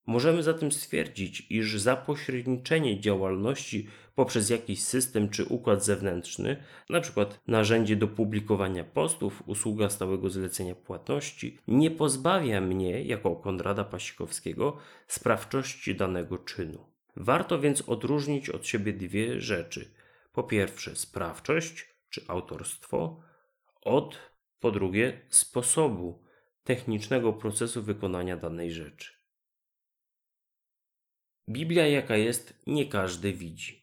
Możemy 0.07 0.43
zatem 0.43 0.73
stwierdzić, 0.73 1.47
iż 1.51 1.81
zapośredniczenie 1.81 3.01
działalności 3.01 3.89
poprzez 4.15 4.51
jakiś 4.51 4.83
system 4.83 5.29
czy 5.29 5.45
układ 5.45 5.85
zewnętrzny, 5.85 6.57
np. 6.91 7.27
narzędzie 7.47 7.97
do 7.97 8.09
publikowania 8.09 8.85
postów, 8.85 9.43
usługa 9.47 9.91
stałego 9.91 10.31
zlecenia 10.31 10.75
płatności, 10.75 11.59
nie 11.69 11.91
pozbawia 11.91 12.61
mnie, 12.61 13.05
jako 13.05 13.37
Konrada 13.37 13.85
Pasikowskiego, 13.85 14.77
sprawczości 15.07 15.95
danego 15.95 16.39
czynu. 16.39 16.87
Warto 17.17 17.61
więc 17.61 17.89
odróżnić 17.89 18.51
od 18.51 18.67
siebie 18.67 18.93
dwie 18.93 19.41
rzeczy. 19.41 19.95
Po 20.33 20.43
pierwsze, 20.43 20.97
sprawczość 20.97 21.89
czy 22.11 22.25
autorstwo, 22.29 23.21
od 23.81 24.19
po 24.61 24.71
drugie, 24.71 25.21
sposobu 25.29 26.25
technicznego 26.65 27.33
procesu 27.33 27.83
wykonania 27.83 28.37
danej 28.37 28.73
rzeczy. 28.73 29.22
Biblia 31.49 31.87
jaka 31.87 32.17
jest, 32.17 32.63
nie 32.67 32.87
każdy 32.87 33.33
widzi. 33.33 33.83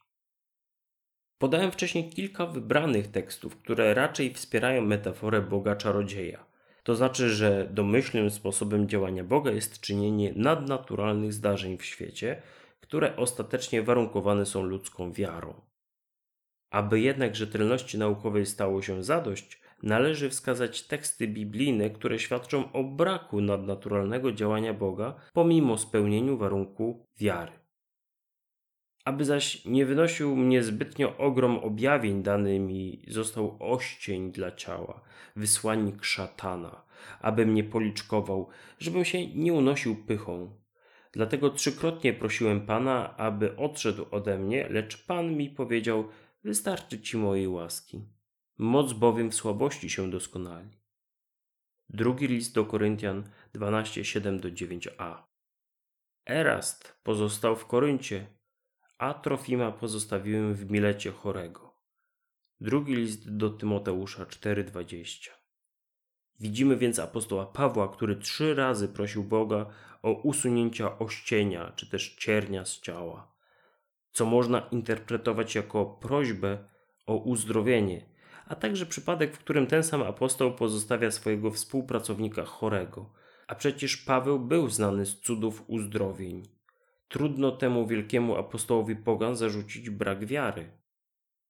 Podałem 1.37 1.71
wcześniej 1.71 2.09
kilka 2.09 2.45
wybranych 2.45 3.07
tekstów, 3.07 3.57
które 3.57 3.93
raczej 3.93 4.33
wspierają 4.33 4.81
metaforę 4.81 5.41
Boga 5.41 5.75
czarodzieja. 5.75 6.45
To 6.83 6.95
znaczy, 6.95 7.29
że 7.29 7.69
domyślnym 7.71 8.31
sposobem 8.31 8.89
działania 8.89 9.23
Boga 9.23 9.51
jest 9.51 9.79
czynienie 9.79 10.33
nadnaturalnych 10.35 11.33
zdarzeń 11.33 11.77
w 11.77 11.85
świecie, 11.85 12.41
które 12.81 13.15
ostatecznie 13.15 13.83
warunkowane 13.83 14.45
są 14.45 14.63
ludzką 14.63 15.13
wiarą. 15.13 15.61
Aby 16.71 16.99
jednak 16.99 17.35
rzetelności 17.35 17.97
naukowej 17.97 18.45
stało 18.45 18.81
się 18.81 19.03
zadość, 19.03 19.61
należy 19.83 20.29
wskazać 20.29 20.87
teksty 20.87 21.27
biblijne, 21.27 21.89
które 21.89 22.19
świadczą 22.19 22.71
o 22.71 22.83
braku 22.83 23.41
nadnaturalnego 23.41 24.31
działania 24.31 24.73
Boga 24.73 25.15
pomimo 25.33 25.77
spełnieniu 25.77 26.37
warunku 26.37 27.07
wiary. 27.17 27.51
Aby 29.05 29.25
zaś 29.25 29.65
nie 29.65 29.85
wynosił 29.85 30.35
mnie 30.35 30.63
zbytnio 30.63 31.17
ogrom 31.17 31.57
objawień 31.57 32.23
dany 32.23 32.59
mi 32.59 33.05
został 33.07 33.57
oścień 33.59 34.31
dla 34.31 34.51
ciała, 34.51 35.01
wysłannik 35.35 36.03
szatana, 36.03 36.83
aby 37.21 37.45
mnie 37.45 37.63
policzkował, 37.63 38.49
żebym 38.79 39.05
się 39.05 39.27
nie 39.27 39.53
unosił 39.53 40.05
pychą. 40.05 40.59
Dlatego 41.11 41.49
trzykrotnie 41.49 42.13
prosiłem 42.13 42.65
Pana, 42.65 43.17
aby 43.17 43.57
odszedł 43.57 44.05
ode 44.11 44.37
mnie, 44.39 44.67
lecz 44.69 45.05
Pan 45.05 45.37
mi 45.37 45.49
powiedział: 45.49 46.07
Wystarczy 46.43 47.01
ci 47.01 47.17
mojej 47.17 47.47
łaski. 47.47 48.18
Moc 48.61 48.93
bowiem 48.93 49.31
w 49.31 49.35
słabości 49.35 49.89
się 49.89 50.11
doskonali. 50.11 50.69
Drugi 51.89 52.27
list 52.27 52.53
do 52.53 52.65
Koryntian 52.65 53.23
12:7 53.55 54.39
do 54.39 54.49
9a. 54.49 55.23
Erast 56.29 56.99
pozostał 57.03 57.55
w 57.55 57.65
Koryncie, 57.65 58.27
a 58.97 59.13
Trofima 59.13 59.71
pozostawiłem 59.71 60.53
w 60.55 60.71
Milecie 60.71 61.11
chorego. 61.11 61.73
Drugi 62.61 62.95
list 62.95 63.37
do 63.37 63.49
Tymoteusza 63.49 64.25
4:20. 64.25 65.29
Widzimy 66.39 66.77
więc 66.77 66.99
apostoła 66.99 67.45
Pawła, 67.45 67.87
który 67.87 68.15
trzy 68.15 68.55
razy 68.55 68.87
prosił 68.87 69.23
Boga 69.23 69.65
o 70.01 70.11
usunięcia 70.11 70.99
ościenia 70.99 71.73
czy 71.75 71.89
też 71.89 72.15
ciernia 72.15 72.65
z 72.65 72.79
ciała, 72.79 73.35
co 74.11 74.25
można 74.25 74.59
interpretować 74.59 75.55
jako 75.55 75.85
prośbę 75.85 76.57
o 77.05 77.15
uzdrowienie, 77.15 78.18
a 78.49 78.55
także 78.55 78.85
przypadek, 78.85 79.35
w 79.35 79.39
którym 79.39 79.67
ten 79.67 79.83
sam 79.83 80.01
apostoł 80.01 80.53
pozostawia 80.53 81.11
swojego 81.11 81.51
współpracownika 81.51 82.45
chorego. 82.45 83.09
A 83.47 83.55
przecież 83.55 83.97
Paweł 83.97 84.39
był 84.39 84.69
znany 84.69 85.05
z 85.05 85.19
cudów 85.19 85.63
uzdrowień. 85.67 86.43
Trudno 87.07 87.51
temu 87.51 87.87
wielkiemu 87.87 88.35
apostołowi 88.35 88.95
pogan 88.95 89.35
zarzucić 89.35 89.89
brak 89.89 90.25
wiary. 90.25 90.71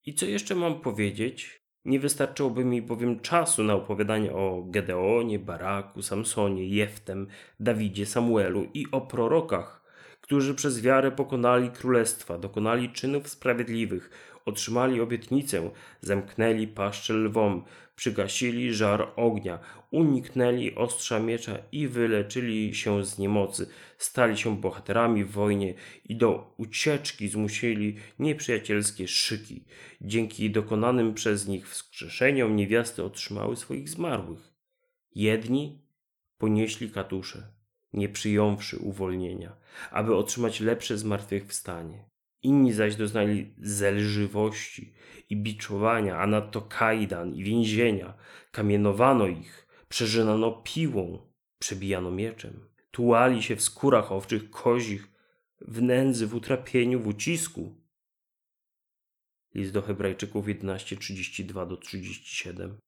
I 0.05 0.13
co 0.13 0.25
jeszcze 0.25 0.55
mam 0.55 0.81
powiedzieć? 0.81 1.61
Nie 1.85 1.99
wystarczyłoby 1.99 2.65
mi 2.65 2.81
bowiem 2.81 3.19
czasu 3.19 3.63
na 3.63 3.75
opowiadanie 3.75 4.33
o 4.33 4.63
Gedeonie, 4.67 5.39
Baraku, 5.39 6.01
Samsonie, 6.01 6.67
Jeftem, 6.67 7.27
Dawidzie, 7.59 8.05
Samuelu 8.05 8.67
i 8.73 8.85
o 8.91 9.01
prorokach, 9.01 9.79
którzy 10.21 10.55
przez 10.55 10.81
wiarę 10.81 11.11
pokonali 11.11 11.69
królestwa, 11.69 12.37
dokonali 12.37 12.89
czynów 12.89 13.29
sprawiedliwych, 13.29 14.09
otrzymali 14.45 15.01
obietnicę, 15.01 15.71
zamknęli 16.01 16.67
paszczę 16.67 17.13
lwom, 17.13 17.63
przygasili 17.95 18.73
żar 18.73 19.11
ognia, 19.15 19.59
uniknęli 19.91 20.75
ostrza 20.75 21.19
miecza 21.19 21.57
i 21.71 21.87
wyleczyli 21.87 22.75
się 22.75 23.05
z 23.05 23.17
niemocy, 23.17 23.69
stali 23.97 24.37
się 24.37 24.57
bohaterami 24.57 25.23
w 25.23 25.31
wojnie 25.31 25.73
i 26.05 26.15
do 26.15 26.53
ucieczki 26.57 27.27
zmusili 27.27 27.95
nieprzyjacielskie 28.19 29.07
szyki. 29.07 29.65
Dzięki 30.01 30.51
dokonanym 30.51 31.13
przez 31.13 31.47
nich 31.47 31.69
wskrzeszeniom 31.69 32.55
niewiasty 32.55 33.03
otrzymały 33.03 33.55
swoich 33.55 33.89
zmarłych. 33.89 34.53
Jedni 35.15 35.81
ponieśli 36.37 36.91
katusze, 36.91 37.53
nie 37.93 38.09
przyjąwszy 38.09 38.77
uwolnienia, 38.77 39.55
aby 39.91 40.15
otrzymać 40.15 40.59
lepsze 40.59 40.97
zmartwychwstanie. 40.97 42.09
Inni 42.41 42.73
zaś 42.73 42.95
doznali 42.95 43.53
zelżywości 43.57 44.93
i 45.29 45.37
biczowania, 45.37 46.17
a 46.17 46.27
nadto 46.27 46.61
kajdan 46.61 47.35
i 47.35 47.43
więzienia. 47.43 48.13
Kamienowano 48.51 49.27
ich, 49.27 49.67
przeżynano 49.89 50.51
piłą, 50.51 51.31
przebijano 51.59 52.11
mieczem. 52.11 52.69
Tułali 52.91 53.43
się 53.43 53.55
w 53.55 53.61
skórach 53.61 54.11
owczych, 54.11 54.49
kozich, 54.49 55.07
w 55.61 55.81
nędzy, 55.81 56.27
w 56.27 56.35
utrapieniu, 56.35 56.99
w 56.99 57.07
ucisku. 57.07 57.75
List 59.55 59.73
do 59.73 59.81
Hebrajczyków 59.81 60.45
11:32 60.45 61.67
do 61.67 61.77
37. 61.77 62.79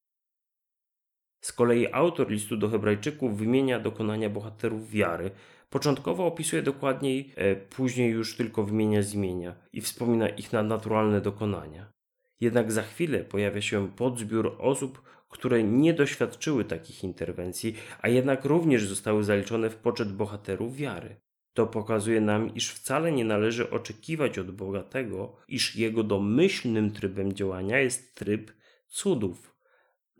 Z 1.40 1.52
kolei 1.52 1.92
autor 1.92 2.30
listu 2.30 2.56
do 2.56 2.68
Hebrajczyków 2.68 3.38
wymienia 3.38 3.80
dokonania 3.80 4.30
bohaterów 4.30 4.90
wiary. 4.90 5.30
Początkowo 5.72 6.26
opisuje 6.26 6.62
dokładniej, 6.62 7.32
e, 7.36 7.56
później 7.56 8.10
już 8.10 8.36
tylko 8.36 8.64
wymienia 8.64 9.02
z 9.02 9.14
imienia 9.14 9.54
i 9.72 9.80
wspomina 9.80 10.28
ich 10.28 10.52
nadnaturalne 10.52 11.20
dokonania. 11.20 11.92
Jednak 12.40 12.72
za 12.72 12.82
chwilę 12.82 13.24
pojawia 13.24 13.62
się 13.62 13.88
podzbiór 13.88 14.56
osób, 14.58 15.02
które 15.28 15.62
nie 15.62 15.94
doświadczyły 15.94 16.64
takich 16.64 17.04
interwencji, 17.04 17.76
a 18.02 18.08
jednak 18.08 18.44
również 18.44 18.86
zostały 18.86 19.24
zaliczone 19.24 19.70
w 19.70 19.76
poczet 19.76 20.12
bohaterów 20.12 20.76
wiary. 20.76 21.16
To 21.54 21.66
pokazuje 21.66 22.20
nam, 22.20 22.54
iż 22.54 22.70
wcale 22.70 23.12
nie 23.12 23.24
należy 23.24 23.70
oczekiwać 23.70 24.38
od 24.38 24.50
Boga 24.50 24.82
tego, 24.82 25.36
iż 25.48 25.76
jego 25.76 26.02
domyślnym 26.04 26.90
trybem 26.90 27.32
działania 27.32 27.78
jest 27.78 28.14
tryb 28.14 28.52
cudów, 28.88 29.51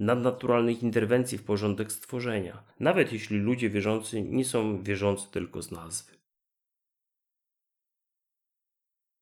nadnaturalnych 0.02 0.82
interwencji 0.82 1.38
w 1.38 1.44
porządek 1.44 1.92
stworzenia, 1.92 2.64
nawet 2.80 3.12
jeśli 3.12 3.38
ludzie 3.38 3.70
wierzący 3.70 4.22
nie 4.22 4.44
są 4.44 4.82
wierzący 4.82 5.30
tylko 5.30 5.62
z 5.62 5.70
nazwy. 5.70 6.12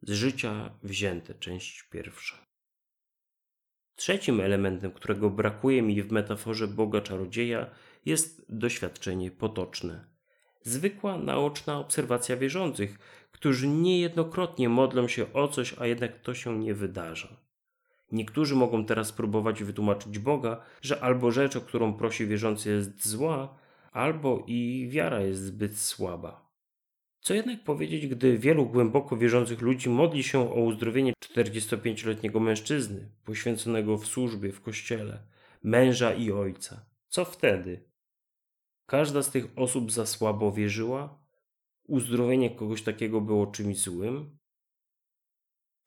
Z 0.03 0.13
życia 0.13 0.75
wzięte, 0.83 1.35
część 1.35 1.83
pierwsza. 1.83 2.37
Trzecim 3.97 4.41
elementem, 4.41 4.93
którego 4.93 5.31
brakuje 5.31 5.83
mi 5.83 6.03
w 6.03 6.13
metaforze 6.13 6.69
Boga 6.69 7.01
czarodzieja, 7.01 7.71
jest 8.05 8.45
doświadczenie 8.49 9.31
potoczne. 9.31 10.05
Zwykła 10.63 11.19
naoczna 11.19 11.79
obserwacja 11.79 12.37
wierzących, 12.37 12.99
którzy 13.33 13.69
niejednokrotnie 13.69 14.69
modlą 14.69 15.09
się 15.09 15.33
o 15.33 15.49
coś, 15.49 15.75
a 15.79 15.87
jednak 15.87 16.19
to 16.21 16.35
się 16.35 16.59
nie 16.59 16.75
wydarza. 16.75 17.50
Niektórzy 18.13 18.55
mogą 18.55 18.85
teraz 18.85 19.13
próbować 19.13 19.63
wytłumaczyć 19.63 20.19
Boga, 20.19 20.61
że 20.83 21.01
albo 21.01 21.31
rzecz, 21.31 21.57
o 21.57 21.61
którą 21.61 21.95
prosi 21.95 22.27
wierzący, 22.27 22.71
jest 22.71 23.09
zła, 23.09 23.55
albo 23.93 24.45
i 24.47 24.89
wiara 24.91 25.21
jest 25.21 25.41
zbyt 25.41 25.79
słaba. 25.79 26.51
Co 27.21 27.35
jednak 27.35 27.65
powiedzieć, 27.65 28.07
gdy 28.07 28.39
wielu 28.39 28.67
głęboko 28.67 29.17
wierzących 29.17 29.61
ludzi 29.61 29.89
modli 29.89 30.23
się 30.23 30.53
o 30.53 30.61
uzdrowienie 30.61 31.13
45-letniego 31.35 32.41
mężczyzny, 32.41 33.11
poświęconego 33.25 33.99
w 33.99 34.07
służbie 34.07 34.53
w 34.53 34.61
kościele, 34.61 35.23
męża 35.63 36.15
i 36.15 36.33
ojca? 36.33 36.87
Co 37.09 37.25
wtedy? 37.25 37.85
Każda 38.87 39.23
z 39.23 39.31
tych 39.31 39.47
osób 39.57 39.93
za 39.93 40.07
słabo 40.07 40.53
wierzyła? 40.53 41.19
Uzdrowienie 41.89 42.51
kogoś 42.51 42.83
takiego 42.83 43.21
było 43.21 43.47
czymś 43.47 43.79
złym? 43.79 44.39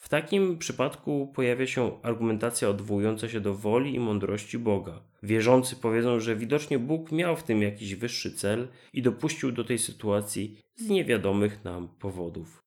W 0.04 0.10
takim 0.10 0.58
przypadku 0.58 1.32
pojawia 1.36 1.68
się 1.68 2.02
argumentacja 2.02 2.70
odwołująca 2.70 3.30
się 3.30 3.40
do 3.40 3.56
woli 3.56 3.96
i 3.96 4.00
mądrości 4.00 4.60
Boga. 4.60 5.02
Wierzący 5.24 5.76
powiedzą, 5.76 6.20
że 6.20 6.36
widocznie 6.36 6.80
Bóg 6.80 7.12
miał 7.12 7.36
w 7.36 7.44
tym 7.44 7.62
jakiś 7.62 7.96
wyższy 7.96 8.32
cel 8.32 8.68
i 8.94 9.02
dopuścił 9.02 9.52
do 9.52 9.64
tej 9.64 9.80
sytuacji 9.80 10.58
z 10.76 10.90
niewiadomych 10.90 11.64
nam 11.64 11.88
powodów. 12.00 12.64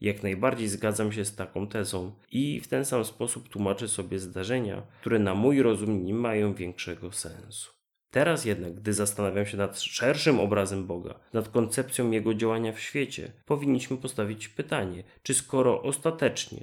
Jak 0.00 0.22
najbardziej 0.22 0.68
zgadzam 0.68 1.12
się 1.12 1.24
z 1.24 1.36
taką 1.36 1.66
tezą 1.66 2.12
i 2.32 2.60
w 2.60 2.68
ten 2.68 2.84
sam 2.84 3.04
sposób 3.04 3.48
tłumaczę 3.48 3.88
sobie 3.88 4.18
zdarzenia, 4.18 4.82
które 5.00 5.18
na 5.18 5.34
mój 5.34 5.62
rozum 5.62 6.04
nie 6.04 6.14
mają 6.14 6.54
większego 6.54 7.12
sensu. 7.12 7.81
Teraz 8.12 8.44
jednak, 8.44 8.74
gdy 8.74 8.92
zastanawiam 8.92 9.46
się 9.46 9.56
nad 9.56 9.80
szerszym 9.80 10.40
obrazem 10.40 10.86
Boga, 10.86 11.14
nad 11.32 11.48
koncepcją 11.48 12.10
Jego 12.10 12.34
działania 12.34 12.72
w 12.72 12.80
świecie, 12.80 13.32
powinniśmy 13.46 13.96
postawić 13.96 14.48
pytanie, 14.48 15.04
czy 15.22 15.34
skoro 15.34 15.82
ostatecznie 15.82 16.60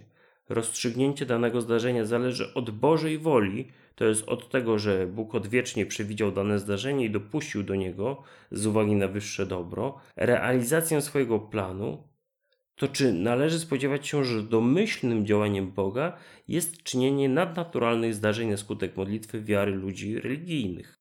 rozstrzygnięcie 0.50 1.26
danego 1.26 1.62
zdarzenia 1.62 2.06
zależy 2.06 2.54
od 2.54 2.70
Bożej 2.70 3.18
woli, 3.18 3.68
to 3.96 4.06
jest 4.06 4.28
od 4.28 4.50
tego, 4.50 4.80
że 4.80 5.08
Bóg 5.08 5.36
odwiecznie 5.36 5.86
przewidział 5.86 6.32
dane 6.32 6.60
zdarzenie 6.60 7.06
i 7.06 7.10
dopuścił 7.10 7.64
do 7.64 7.76
niego 7.76 8.24
z 8.52 8.66
uwagi 8.66 8.96
na 8.96 9.08
wyższe 9.08 9.46
dobro, 9.46 10.00
realizację 10.16 11.02
swojego 11.02 11.40
planu, 11.40 12.04
to 12.76 12.88
czy 12.88 13.14
należy 13.14 13.60
spodziewać 13.60 14.08
się, 14.08 14.26
że 14.26 14.44
domyślnym 14.44 15.26
działaniem 15.26 15.72
Boga 15.72 16.18
jest 16.48 16.84
czynienie 16.84 17.30
nadnaturalnych 17.30 18.14
zdarzeń 18.14 18.50
na 18.50 18.58
skutek 18.58 18.98
modlitwy 18.98 19.42
wiary 19.42 19.72
ludzi 19.72 20.20
religijnych? 20.20 20.99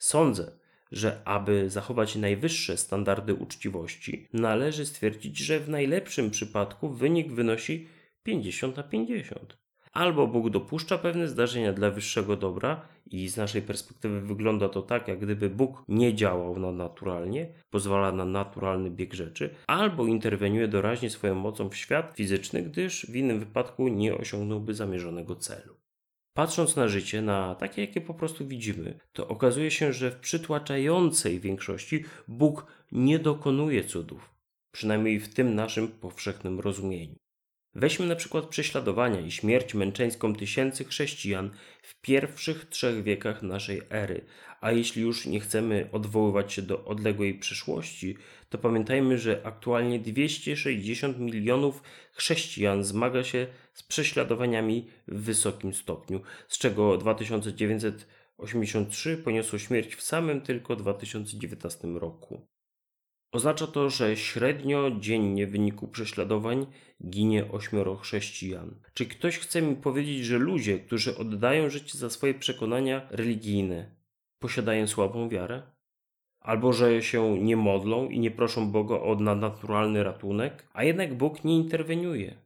Sądzę, 0.00 0.52
że 0.92 1.22
aby 1.24 1.70
zachować 1.70 2.16
najwyższe 2.16 2.76
standardy 2.76 3.34
uczciwości, 3.34 4.28
należy 4.32 4.86
stwierdzić, 4.86 5.38
że 5.38 5.60
w 5.60 5.68
najlepszym 5.68 6.30
przypadku 6.30 6.88
wynik 6.88 7.32
wynosi 7.32 7.88
50 8.22 8.76
na 8.76 8.82
50. 8.82 9.58
Albo 9.92 10.26
Bóg 10.26 10.50
dopuszcza 10.50 10.98
pewne 10.98 11.28
zdarzenia 11.28 11.72
dla 11.72 11.90
wyższego 11.90 12.36
dobra 12.36 12.88
i 13.06 13.28
z 13.28 13.36
naszej 13.36 13.62
perspektywy 13.62 14.20
wygląda 14.20 14.68
to 14.68 14.82
tak, 14.82 15.08
jak 15.08 15.18
gdyby 15.18 15.50
Bóg 15.50 15.84
nie 15.88 16.14
działał 16.14 16.58
nadnaturalnie, 16.58 17.52
pozwala 17.70 18.12
na 18.12 18.24
naturalny 18.24 18.90
bieg 18.90 19.14
rzeczy, 19.14 19.54
albo 19.66 20.06
interweniuje 20.06 20.68
doraźnie 20.68 21.10
swoją 21.10 21.34
mocą 21.34 21.68
w 21.68 21.76
świat 21.76 22.12
fizyczny, 22.16 22.62
gdyż 22.62 23.06
w 23.06 23.16
innym 23.16 23.38
wypadku 23.38 23.88
nie 23.88 24.14
osiągnąłby 24.14 24.74
zamierzonego 24.74 25.36
celu. 25.36 25.79
Patrząc 26.34 26.76
na 26.76 26.88
życie, 26.88 27.22
na 27.22 27.54
takie, 27.54 27.80
jakie 27.80 28.00
po 28.00 28.14
prostu 28.14 28.46
widzimy, 28.46 28.98
to 29.12 29.28
okazuje 29.28 29.70
się, 29.70 29.92
że 29.92 30.10
w 30.10 30.16
przytłaczającej 30.16 31.40
większości 31.40 32.04
Bóg 32.28 32.66
nie 32.92 33.18
dokonuje 33.18 33.84
cudów, 33.84 34.30
przynajmniej 34.72 35.20
w 35.20 35.34
tym 35.34 35.54
naszym 35.54 35.88
powszechnym 35.88 36.60
rozumieniu. 36.60 37.16
Weźmy 37.74 38.06
na 38.06 38.16
przykład 38.16 38.46
prześladowania 38.46 39.20
i 39.20 39.30
śmierć 39.30 39.74
męczeńską 39.74 40.34
tysięcy 40.34 40.84
chrześcijan 40.84 41.50
w 41.90 42.00
pierwszych 42.00 42.68
trzech 42.68 43.02
wiekach 43.02 43.42
naszej 43.42 43.82
ery, 43.90 44.24
a 44.60 44.72
jeśli 44.72 45.02
już 45.02 45.26
nie 45.26 45.40
chcemy 45.40 45.88
odwoływać 45.92 46.52
się 46.52 46.62
do 46.62 46.84
odległej 46.84 47.34
przyszłości, 47.34 48.16
to 48.48 48.58
pamiętajmy, 48.58 49.18
że 49.18 49.40
aktualnie 49.44 49.98
260 49.98 51.18
milionów 51.18 51.82
chrześcijan 52.12 52.84
zmaga 52.84 53.24
się 53.24 53.46
z 53.74 53.82
prześladowaniami 53.82 54.86
w 55.08 55.22
wysokim 55.22 55.74
stopniu, 55.74 56.20
z 56.48 56.58
czego 56.58 56.96
2983 56.96 59.16
poniosło 59.16 59.58
śmierć 59.58 59.94
w 59.94 60.02
samym 60.02 60.40
tylko 60.40 60.76
2019 60.76 61.88
roku. 61.88 62.46
Oznacza 63.32 63.66
to, 63.66 63.90
że 63.90 64.16
średnio 64.16 64.90
dziennie 65.00 65.46
w 65.46 65.50
wyniku 65.50 65.88
prześladowań 65.88 66.66
ginie 67.08 67.52
ośmioro 67.52 67.96
chrześcijan. 67.96 68.74
Czy 68.94 69.06
ktoś 69.06 69.38
chce 69.38 69.62
mi 69.62 69.76
powiedzieć, 69.76 70.24
że 70.24 70.38
ludzie, 70.38 70.78
którzy 70.78 71.18
oddają 71.18 71.70
życie 71.70 71.98
za 71.98 72.10
swoje 72.10 72.34
przekonania 72.34 73.06
religijne, 73.10 73.90
posiadają 74.38 74.86
słabą 74.86 75.28
wiarę? 75.28 75.62
Albo 76.40 76.72
że 76.72 77.02
się 77.02 77.38
nie 77.38 77.56
modlą 77.56 78.08
i 78.08 78.20
nie 78.20 78.30
proszą 78.30 78.72
Boga 78.72 78.94
o 78.94 79.14
nadnaturalny 79.14 80.04
ratunek, 80.04 80.68
a 80.72 80.84
jednak 80.84 81.14
Bóg 81.14 81.44
nie 81.44 81.56
interweniuje. 81.56 82.36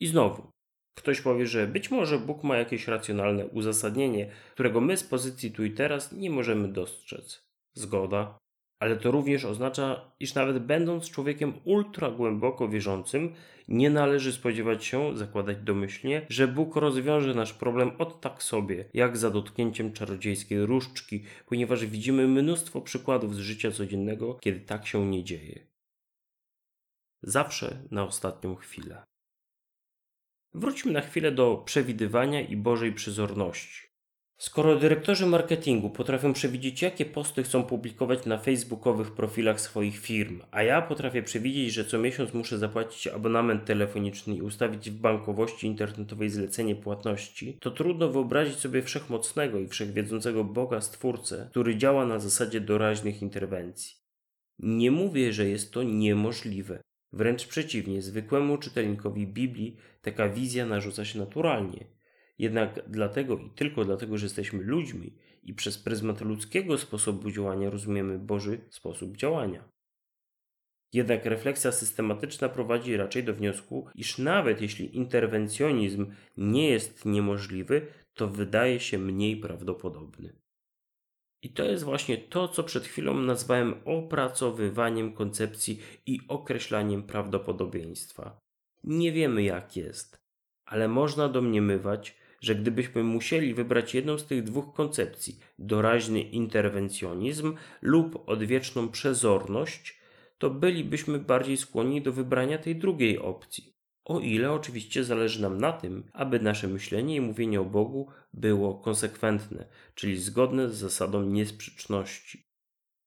I 0.00 0.06
znowu, 0.06 0.50
ktoś 0.94 1.20
powie, 1.20 1.46
że 1.46 1.66
być 1.66 1.90
może 1.90 2.18
Bóg 2.18 2.44
ma 2.44 2.56
jakieś 2.56 2.88
racjonalne 2.88 3.46
uzasadnienie, 3.46 4.30
którego 4.54 4.80
my 4.80 4.96
z 4.96 5.04
pozycji 5.04 5.50
tu 5.50 5.64
i 5.64 5.70
teraz 5.70 6.12
nie 6.12 6.30
możemy 6.30 6.68
dostrzec. 6.68 7.48
Zgoda, 7.74 8.38
ale 8.78 8.96
to 8.96 9.10
również 9.10 9.44
oznacza, 9.44 10.12
iż 10.20 10.34
nawet 10.34 10.58
będąc 10.58 11.10
człowiekiem 11.10 11.54
ultra 11.64 12.10
głęboko 12.10 12.68
wierzącym, 12.68 13.34
nie 13.68 13.90
należy 13.90 14.32
spodziewać 14.32 14.84
się, 14.84 15.16
zakładać 15.16 15.58
domyślnie, 15.58 16.26
że 16.28 16.48
Bóg 16.48 16.76
rozwiąże 16.76 17.34
nasz 17.34 17.52
problem 17.52 17.90
od 17.98 18.20
tak 18.20 18.42
sobie, 18.42 18.84
jak 18.94 19.16
za 19.16 19.30
dotknięciem 19.30 19.92
czarodziejskiej 19.92 20.66
różdżki, 20.66 21.24
ponieważ 21.46 21.86
widzimy 21.86 22.28
mnóstwo 22.28 22.80
przykładów 22.80 23.34
z 23.34 23.38
życia 23.38 23.70
codziennego, 23.70 24.34
kiedy 24.34 24.60
tak 24.60 24.86
się 24.86 25.06
nie 25.06 25.24
dzieje. 25.24 25.66
Zawsze 27.22 27.82
na 27.90 28.04
ostatnią 28.04 28.54
chwilę. 28.54 29.02
Wróćmy 30.54 30.92
na 30.92 31.00
chwilę 31.00 31.32
do 31.32 31.56
przewidywania 31.56 32.40
i 32.40 32.56
Bożej 32.56 32.92
przyzorności. 32.92 33.87
Skoro 34.40 34.76
dyrektorzy 34.76 35.26
marketingu 35.26 35.90
potrafią 35.90 36.32
przewidzieć, 36.32 36.82
jakie 36.82 37.04
posty 37.04 37.42
chcą 37.42 37.62
publikować 37.62 38.26
na 38.26 38.38
facebookowych 38.38 39.12
profilach 39.12 39.60
swoich 39.60 39.98
firm, 39.98 40.42
a 40.50 40.62
ja 40.62 40.82
potrafię 40.82 41.22
przewidzieć, 41.22 41.72
że 41.72 41.84
co 41.84 41.98
miesiąc 41.98 42.34
muszę 42.34 42.58
zapłacić 42.58 43.06
abonament 43.06 43.64
telefoniczny 43.64 44.36
i 44.36 44.42
ustawić 44.42 44.90
w 44.90 45.00
bankowości 45.00 45.66
internetowej 45.66 46.30
zlecenie 46.30 46.76
płatności, 46.76 47.58
to 47.60 47.70
trudno 47.70 48.08
wyobrazić 48.08 48.58
sobie 48.58 48.82
wszechmocnego 48.82 49.58
i 49.58 49.68
wszechwiedzącego 49.68 50.44
Boga 50.44 50.80
Stwórcę, 50.80 51.48
który 51.50 51.76
działa 51.76 52.06
na 52.06 52.18
zasadzie 52.18 52.60
doraźnych 52.60 53.22
interwencji. 53.22 53.96
Nie 54.58 54.90
mówię, 54.90 55.32
że 55.32 55.48
jest 55.48 55.72
to 55.72 55.82
niemożliwe. 55.82 56.80
Wręcz 57.12 57.46
przeciwnie, 57.46 58.02
zwykłemu 58.02 58.58
czytelnikowi 58.58 59.26
Biblii 59.26 59.76
taka 60.02 60.28
wizja 60.28 60.66
narzuca 60.66 61.04
się 61.04 61.18
naturalnie– 61.18 61.84
jednak 62.38 62.80
dlatego 62.88 63.38
i 63.38 63.50
tylko 63.50 63.84
dlatego, 63.84 64.18
że 64.18 64.26
jesteśmy 64.26 64.62
ludźmi 64.62 65.14
i 65.42 65.54
przez 65.54 65.78
pryzmat 65.78 66.20
ludzkiego 66.20 66.78
sposobu 66.78 67.30
działania 67.30 67.70
rozumiemy 67.70 68.18
Boży 68.18 68.60
sposób 68.70 69.16
działania. 69.16 69.68
Jednak 70.92 71.24
refleksja 71.24 71.72
systematyczna 71.72 72.48
prowadzi 72.48 72.96
raczej 72.96 73.24
do 73.24 73.34
wniosku, 73.34 73.88
iż 73.94 74.18
nawet 74.18 74.60
jeśli 74.60 74.96
interwencjonizm 74.96 76.06
nie 76.36 76.70
jest 76.70 77.04
niemożliwy, 77.04 77.86
to 78.14 78.28
wydaje 78.28 78.80
się 78.80 78.98
mniej 78.98 79.36
prawdopodobny. 79.36 80.32
I 81.42 81.52
to 81.52 81.64
jest 81.64 81.84
właśnie 81.84 82.18
to, 82.18 82.48
co 82.48 82.64
przed 82.64 82.84
chwilą 82.86 83.14
nazwałem 83.14 83.74
opracowywaniem 83.84 85.12
koncepcji 85.12 85.80
i 86.06 86.20
określaniem 86.28 87.02
prawdopodobieństwa. 87.02 88.38
Nie 88.84 89.12
wiemy 89.12 89.42
jak 89.42 89.76
jest, 89.76 90.18
ale 90.64 90.88
można 90.88 91.28
domniemywać, 91.28 92.16
że 92.40 92.54
gdybyśmy 92.54 93.04
musieli 93.04 93.54
wybrać 93.54 93.94
jedną 93.94 94.18
z 94.18 94.26
tych 94.26 94.44
dwóch 94.44 94.74
koncepcji, 94.74 95.38
doraźny 95.58 96.20
interwencjonizm 96.20 97.54
lub 97.82 98.28
odwieczną 98.28 98.88
przezorność, 98.88 99.98
to 100.38 100.50
bylibyśmy 100.50 101.18
bardziej 101.18 101.56
skłonni 101.56 102.02
do 102.02 102.12
wybrania 102.12 102.58
tej 102.58 102.76
drugiej 102.76 103.18
opcji. 103.18 103.78
O 104.04 104.20
ile 104.20 104.52
oczywiście 104.52 105.04
zależy 105.04 105.42
nam 105.42 105.58
na 105.58 105.72
tym, 105.72 106.10
aby 106.12 106.40
nasze 106.40 106.68
myślenie 106.68 107.16
i 107.16 107.20
mówienie 107.20 107.60
o 107.60 107.64
Bogu 107.64 108.08
było 108.34 108.74
konsekwentne, 108.74 109.68
czyli 109.94 110.18
zgodne 110.18 110.68
z 110.68 110.74
zasadą 110.74 111.22
niesprzeczności. 111.22 112.48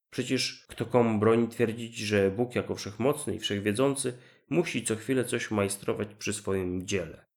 Przecież 0.10 0.65
kto 0.70 0.86
komu 0.86 1.20
broni 1.20 1.48
twierdzić, 1.48 1.98
że 1.98 2.32
Bóg 2.32 2.56
jako 2.56 2.76
wszechmocny 2.76 3.36
i 3.36 3.39
wszechwiedzący 3.39 4.13
musi 4.50 4.84
co 4.84 4.96
chwilę 4.96 5.26
coś 5.26 5.52
majstrować 5.52 6.08
przy 6.15 6.34
swoim 6.34 6.88
dziele. 6.88 7.31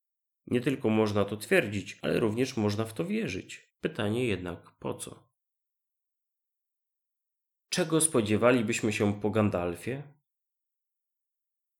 Nie 0.46 0.60
tylko 0.60 0.90
można 0.90 1.24
to 1.24 1.36
twierdzić, 1.36 1.98
ale 2.02 2.20
również 2.20 2.56
można 2.56 2.84
w 2.84 2.94
to 2.94 3.04
wierzyć. 3.04 3.68
Pytanie 3.80 4.24
jednak 4.24 4.70
po 4.70 4.94
co? 4.94 5.28
Czego 7.68 8.00
spodziewalibyśmy 8.00 8.92
się 8.92 9.20
po 9.20 9.30
Gandalfie? 9.30 10.02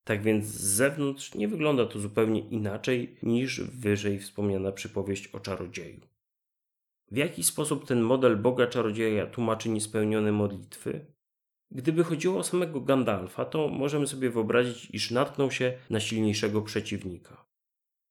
Tak 0.04 0.24
więc 0.24 0.46
z 0.46 0.62
zewnątrz 0.62 1.36
nie 1.36 1.48
wygląda 1.48 1.86
to 1.86 2.00
zupełnie 2.00 2.40
inaczej 2.40 3.18
niż 3.24 3.62
wyżej 3.62 4.20
wspomniana 4.20 4.72
przypowieść 4.72 5.28
o 5.28 5.40
czarodzieju. 5.40 6.02
W 7.12 7.18
jaki 7.18 7.44
sposób 7.44 7.88
ten 7.88 8.02
model 8.02 8.38
Boga 8.38 8.68
czarodzieja 8.68 9.28
tłumaczy 9.28 9.70
niespełnione 9.70 10.32
modlitwy? 10.32 11.06
Gdyby 11.72 12.04
chodziło 12.04 12.40
o 12.40 12.44
samego 12.44 12.82
Gandalfa, 12.82 13.46
to 13.46 13.68
możemy 13.68 14.08
sobie 14.08 14.30
wyobrazić, 14.30 14.90
iż 14.92 15.12
natknął 15.12 15.52
się 15.52 15.74
na 15.90 16.00
silniejszego 16.00 16.62
przeciwnika. 16.62 17.47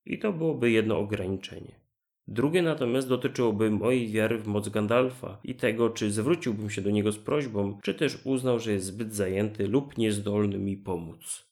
I 0.06 0.18
to 0.18 0.32
byłoby 0.32 0.70
jedno 0.70 0.98
ograniczenie. 0.98 1.80
Drugie 2.28 2.62
natomiast 2.62 3.08
dotyczyłoby 3.08 3.70
mojej 3.70 4.08
wiary 4.08 4.38
w 4.38 4.46
moc 4.46 4.68
Gandalfa 4.68 5.38
i 5.44 5.54
tego, 5.54 5.90
czy 5.90 6.10
zwróciłbym 6.10 6.70
się 6.70 6.82
do 6.82 6.90
niego 6.90 7.12
z 7.12 7.18
prośbą, 7.18 7.78
czy 7.82 7.94
też 7.94 8.18
uznał, 8.24 8.58
że 8.58 8.72
jest 8.72 8.86
zbyt 8.86 9.14
zajęty 9.14 9.68
lub 9.68 9.98
niezdolny 9.98 10.58
mi 10.58 10.76
pomóc. 10.76 11.46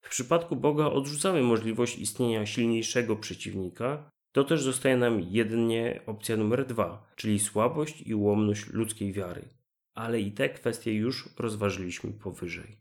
W 0.00 0.08
przypadku 0.08 0.56
Boga 0.56 0.86
odrzucamy 0.86 1.42
możliwość 1.42 1.98
istnienia 1.98 2.46
silniejszego 2.46 3.16
przeciwnika, 3.16 4.10
to 4.32 4.44
też 4.44 4.62
zostaje 4.62 4.96
nam 4.96 5.20
jedynie 5.20 6.00
opcja 6.06 6.36
numer 6.36 6.66
dwa, 6.66 7.12
czyli 7.16 7.38
słabość 7.38 8.02
i 8.02 8.14
ułomność 8.14 8.66
ludzkiej 8.66 9.12
wiary. 9.12 9.48
Ale 9.94 10.20
i 10.20 10.32
te 10.32 10.48
kwestie 10.48 10.94
już 10.94 11.28
rozważyliśmy 11.38 12.12
powyżej. 12.12 12.76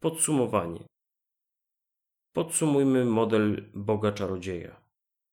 Podsumowanie. 0.00 0.80
Podsumujmy 2.38 3.04
model 3.04 3.64
Boga 3.74 4.12
Czarodzieja. 4.12 4.80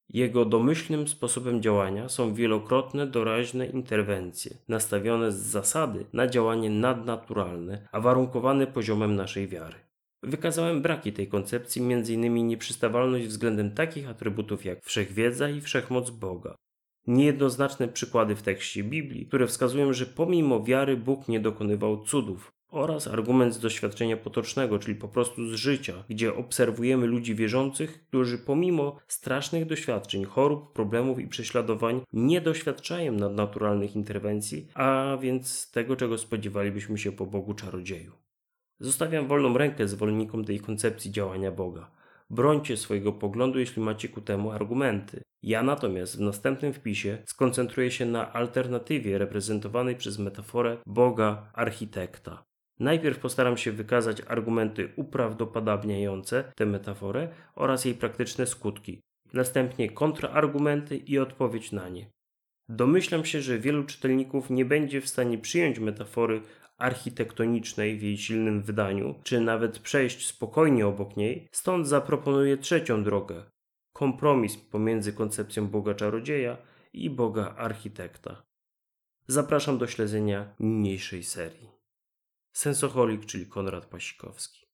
Jego 0.10 0.46
domyślnym 0.46 1.08
sposobem 1.08 1.62
działania 1.62 2.10
są 2.10 2.34
wielokrotne 2.34 3.08
doraźne 3.08 3.66
interwencje, 3.66 4.58
nastawione 4.68 5.32
z 5.32 5.36
zasady 5.36 6.06
na 6.14 6.28
działanie 6.28 6.70
nadnaturalne, 6.70 7.88
a 7.92 8.00
warunkowane 8.00 8.68
poziomem 8.68 9.16
naszej 9.16 9.48
wiary. 9.48 9.76
Wykazałem 10.24 10.82
braki 10.82 11.14
tej 11.14 11.28
koncepcji, 11.28 11.82
m.in. 11.82 12.48
nieprzystawalność 12.48 13.26
względem 13.26 13.72
takich 13.72 14.10
atrybutów 14.10 14.66
jak 14.66 14.84
wszechwiedza 14.84 15.50
i 15.50 15.62
wszechmoc 15.62 16.10
Boga. 16.10 16.56
Niejednoznaczne 17.08 17.88
przykłady 17.88 18.36
w 18.36 18.42
tekście 18.42 18.84
Biblii, 18.84 19.28
które 19.28 19.48
wskazują, 19.48 19.94
że 19.94 20.06
pomimo 20.06 20.64
wiary 20.64 20.98
Bóg 20.98 21.28
nie 21.28 21.40
dokonywał 21.40 22.04
cudów, 22.04 22.55
oraz 22.76 23.08
argument 23.08 23.54
z 23.54 23.60
doświadczenia 23.60 24.18
potocznego, 24.18 24.80
czyli 24.80 24.96
po 24.96 25.08
prostu 25.08 25.48
z 25.48 25.54
życia, 25.54 25.94
gdzie 26.10 26.36
obserwujemy 26.36 27.08
ludzi 27.08 27.36
wierzących, 27.36 28.08
którzy 28.08 28.38
pomimo 28.38 28.98
strasznych 29.08 29.66
doświadczeń, 29.66 30.26
chorób, 30.26 30.74
problemów 30.74 31.20
i 31.20 31.28
prześladowań 31.28 32.02
nie 32.14 32.42
doświadczają 32.42 33.12
nadnaturalnych 33.12 33.96
interwencji, 33.96 34.68
a 34.74 35.18
więc 35.22 35.72
tego, 35.72 35.96
czego 35.96 36.18
spodziewalibyśmy 36.18 36.98
się 36.98 37.12
po 37.12 37.26
Bogu 37.26 37.54
czarodzieju. 37.54 38.12
Zostawiam 38.80 39.28
wolną 39.28 39.58
rękę 39.58 39.88
zwolennikom 39.88 40.46
tej 40.46 40.60
koncepcji 40.60 41.12
działania 41.12 41.52
Boga. 41.52 41.92
Brońcie 42.30 42.78
swojego 42.78 43.14
poglądu, 43.14 43.60
jeśli 43.60 43.82
macie 43.82 44.10
ku 44.10 44.22
temu 44.22 44.52
argumenty. 44.52 45.22
Ja 45.44 45.64
natomiast 45.64 46.18
w 46.18 46.22
następnym 46.22 46.74
wpisie 46.74 47.18
skoncentruję 47.26 47.92
się 47.92 48.06
na 48.06 48.34
alternatywie 48.34 49.18
reprezentowanej 49.18 49.96
przez 49.96 50.20
metaforę 50.20 50.78
Boga 50.86 51.52
architekta. 51.54 52.46
Najpierw 52.80 53.20
postaram 53.20 53.58
się 53.58 53.72
wykazać 53.72 54.22
argumenty 54.28 54.90
uprawdopodobniające 54.96 56.52
tę 56.56 56.66
metaforę 56.66 57.28
oraz 57.56 57.86
jej 57.86 57.96
praktyczne 57.96 58.48
skutki, 58.48 59.02
następnie 59.34 59.90
kontrargumenty 59.90 60.98
i 60.98 61.20
odpowiedź 61.20 61.72
na 61.72 61.90
nie. 61.90 62.10
Domyślam 62.70 63.26
się, 63.26 63.42
że 63.42 63.60
wielu 63.60 63.84
czytelników 63.84 64.50
nie 64.50 64.66
będzie 64.66 65.02
w 65.02 65.10
stanie 65.10 65.38
przyjąć 65.38 65.80
metafory 65.80 66.42
architektonicznej 66.78 67.98
w 67.98 68.04
jej 68.04 68.18
silnym 68.18 68.62
wydaniu, 68.62 69.16
czy 69.24 69.42
nawet 69.42 69.80
przejść 69.80 70.28
spokojnie 70.28 70.88
obok 70.88 71.18
niej, 71.18 71.48
stąd 71.52 71.88
zaproponuję 71.88 72.58
trzecią 72.58 73.04
drogę 73.04 73.44
kompromis 73.96 74.58
pomiędzy 74.58 75.14
koncepcją 75.14 75.68
Boga 75.68 75.94
czarodzieja 75.94 76.58
i 76.94 77.10
Boga 77.10 77.56
architekta. 77.58 78.44
Zapraszam 79.28 79.78
do 79.78 79.88
śledzenia 79.88 80.56
niniejszej 80.60 81.24
serii. 81.24 81.75
Sensoholik, 82.56 83.26
czyli 83.26 83.46
Konrad 83.46 83.86
Pasikowski. 83.86 84.65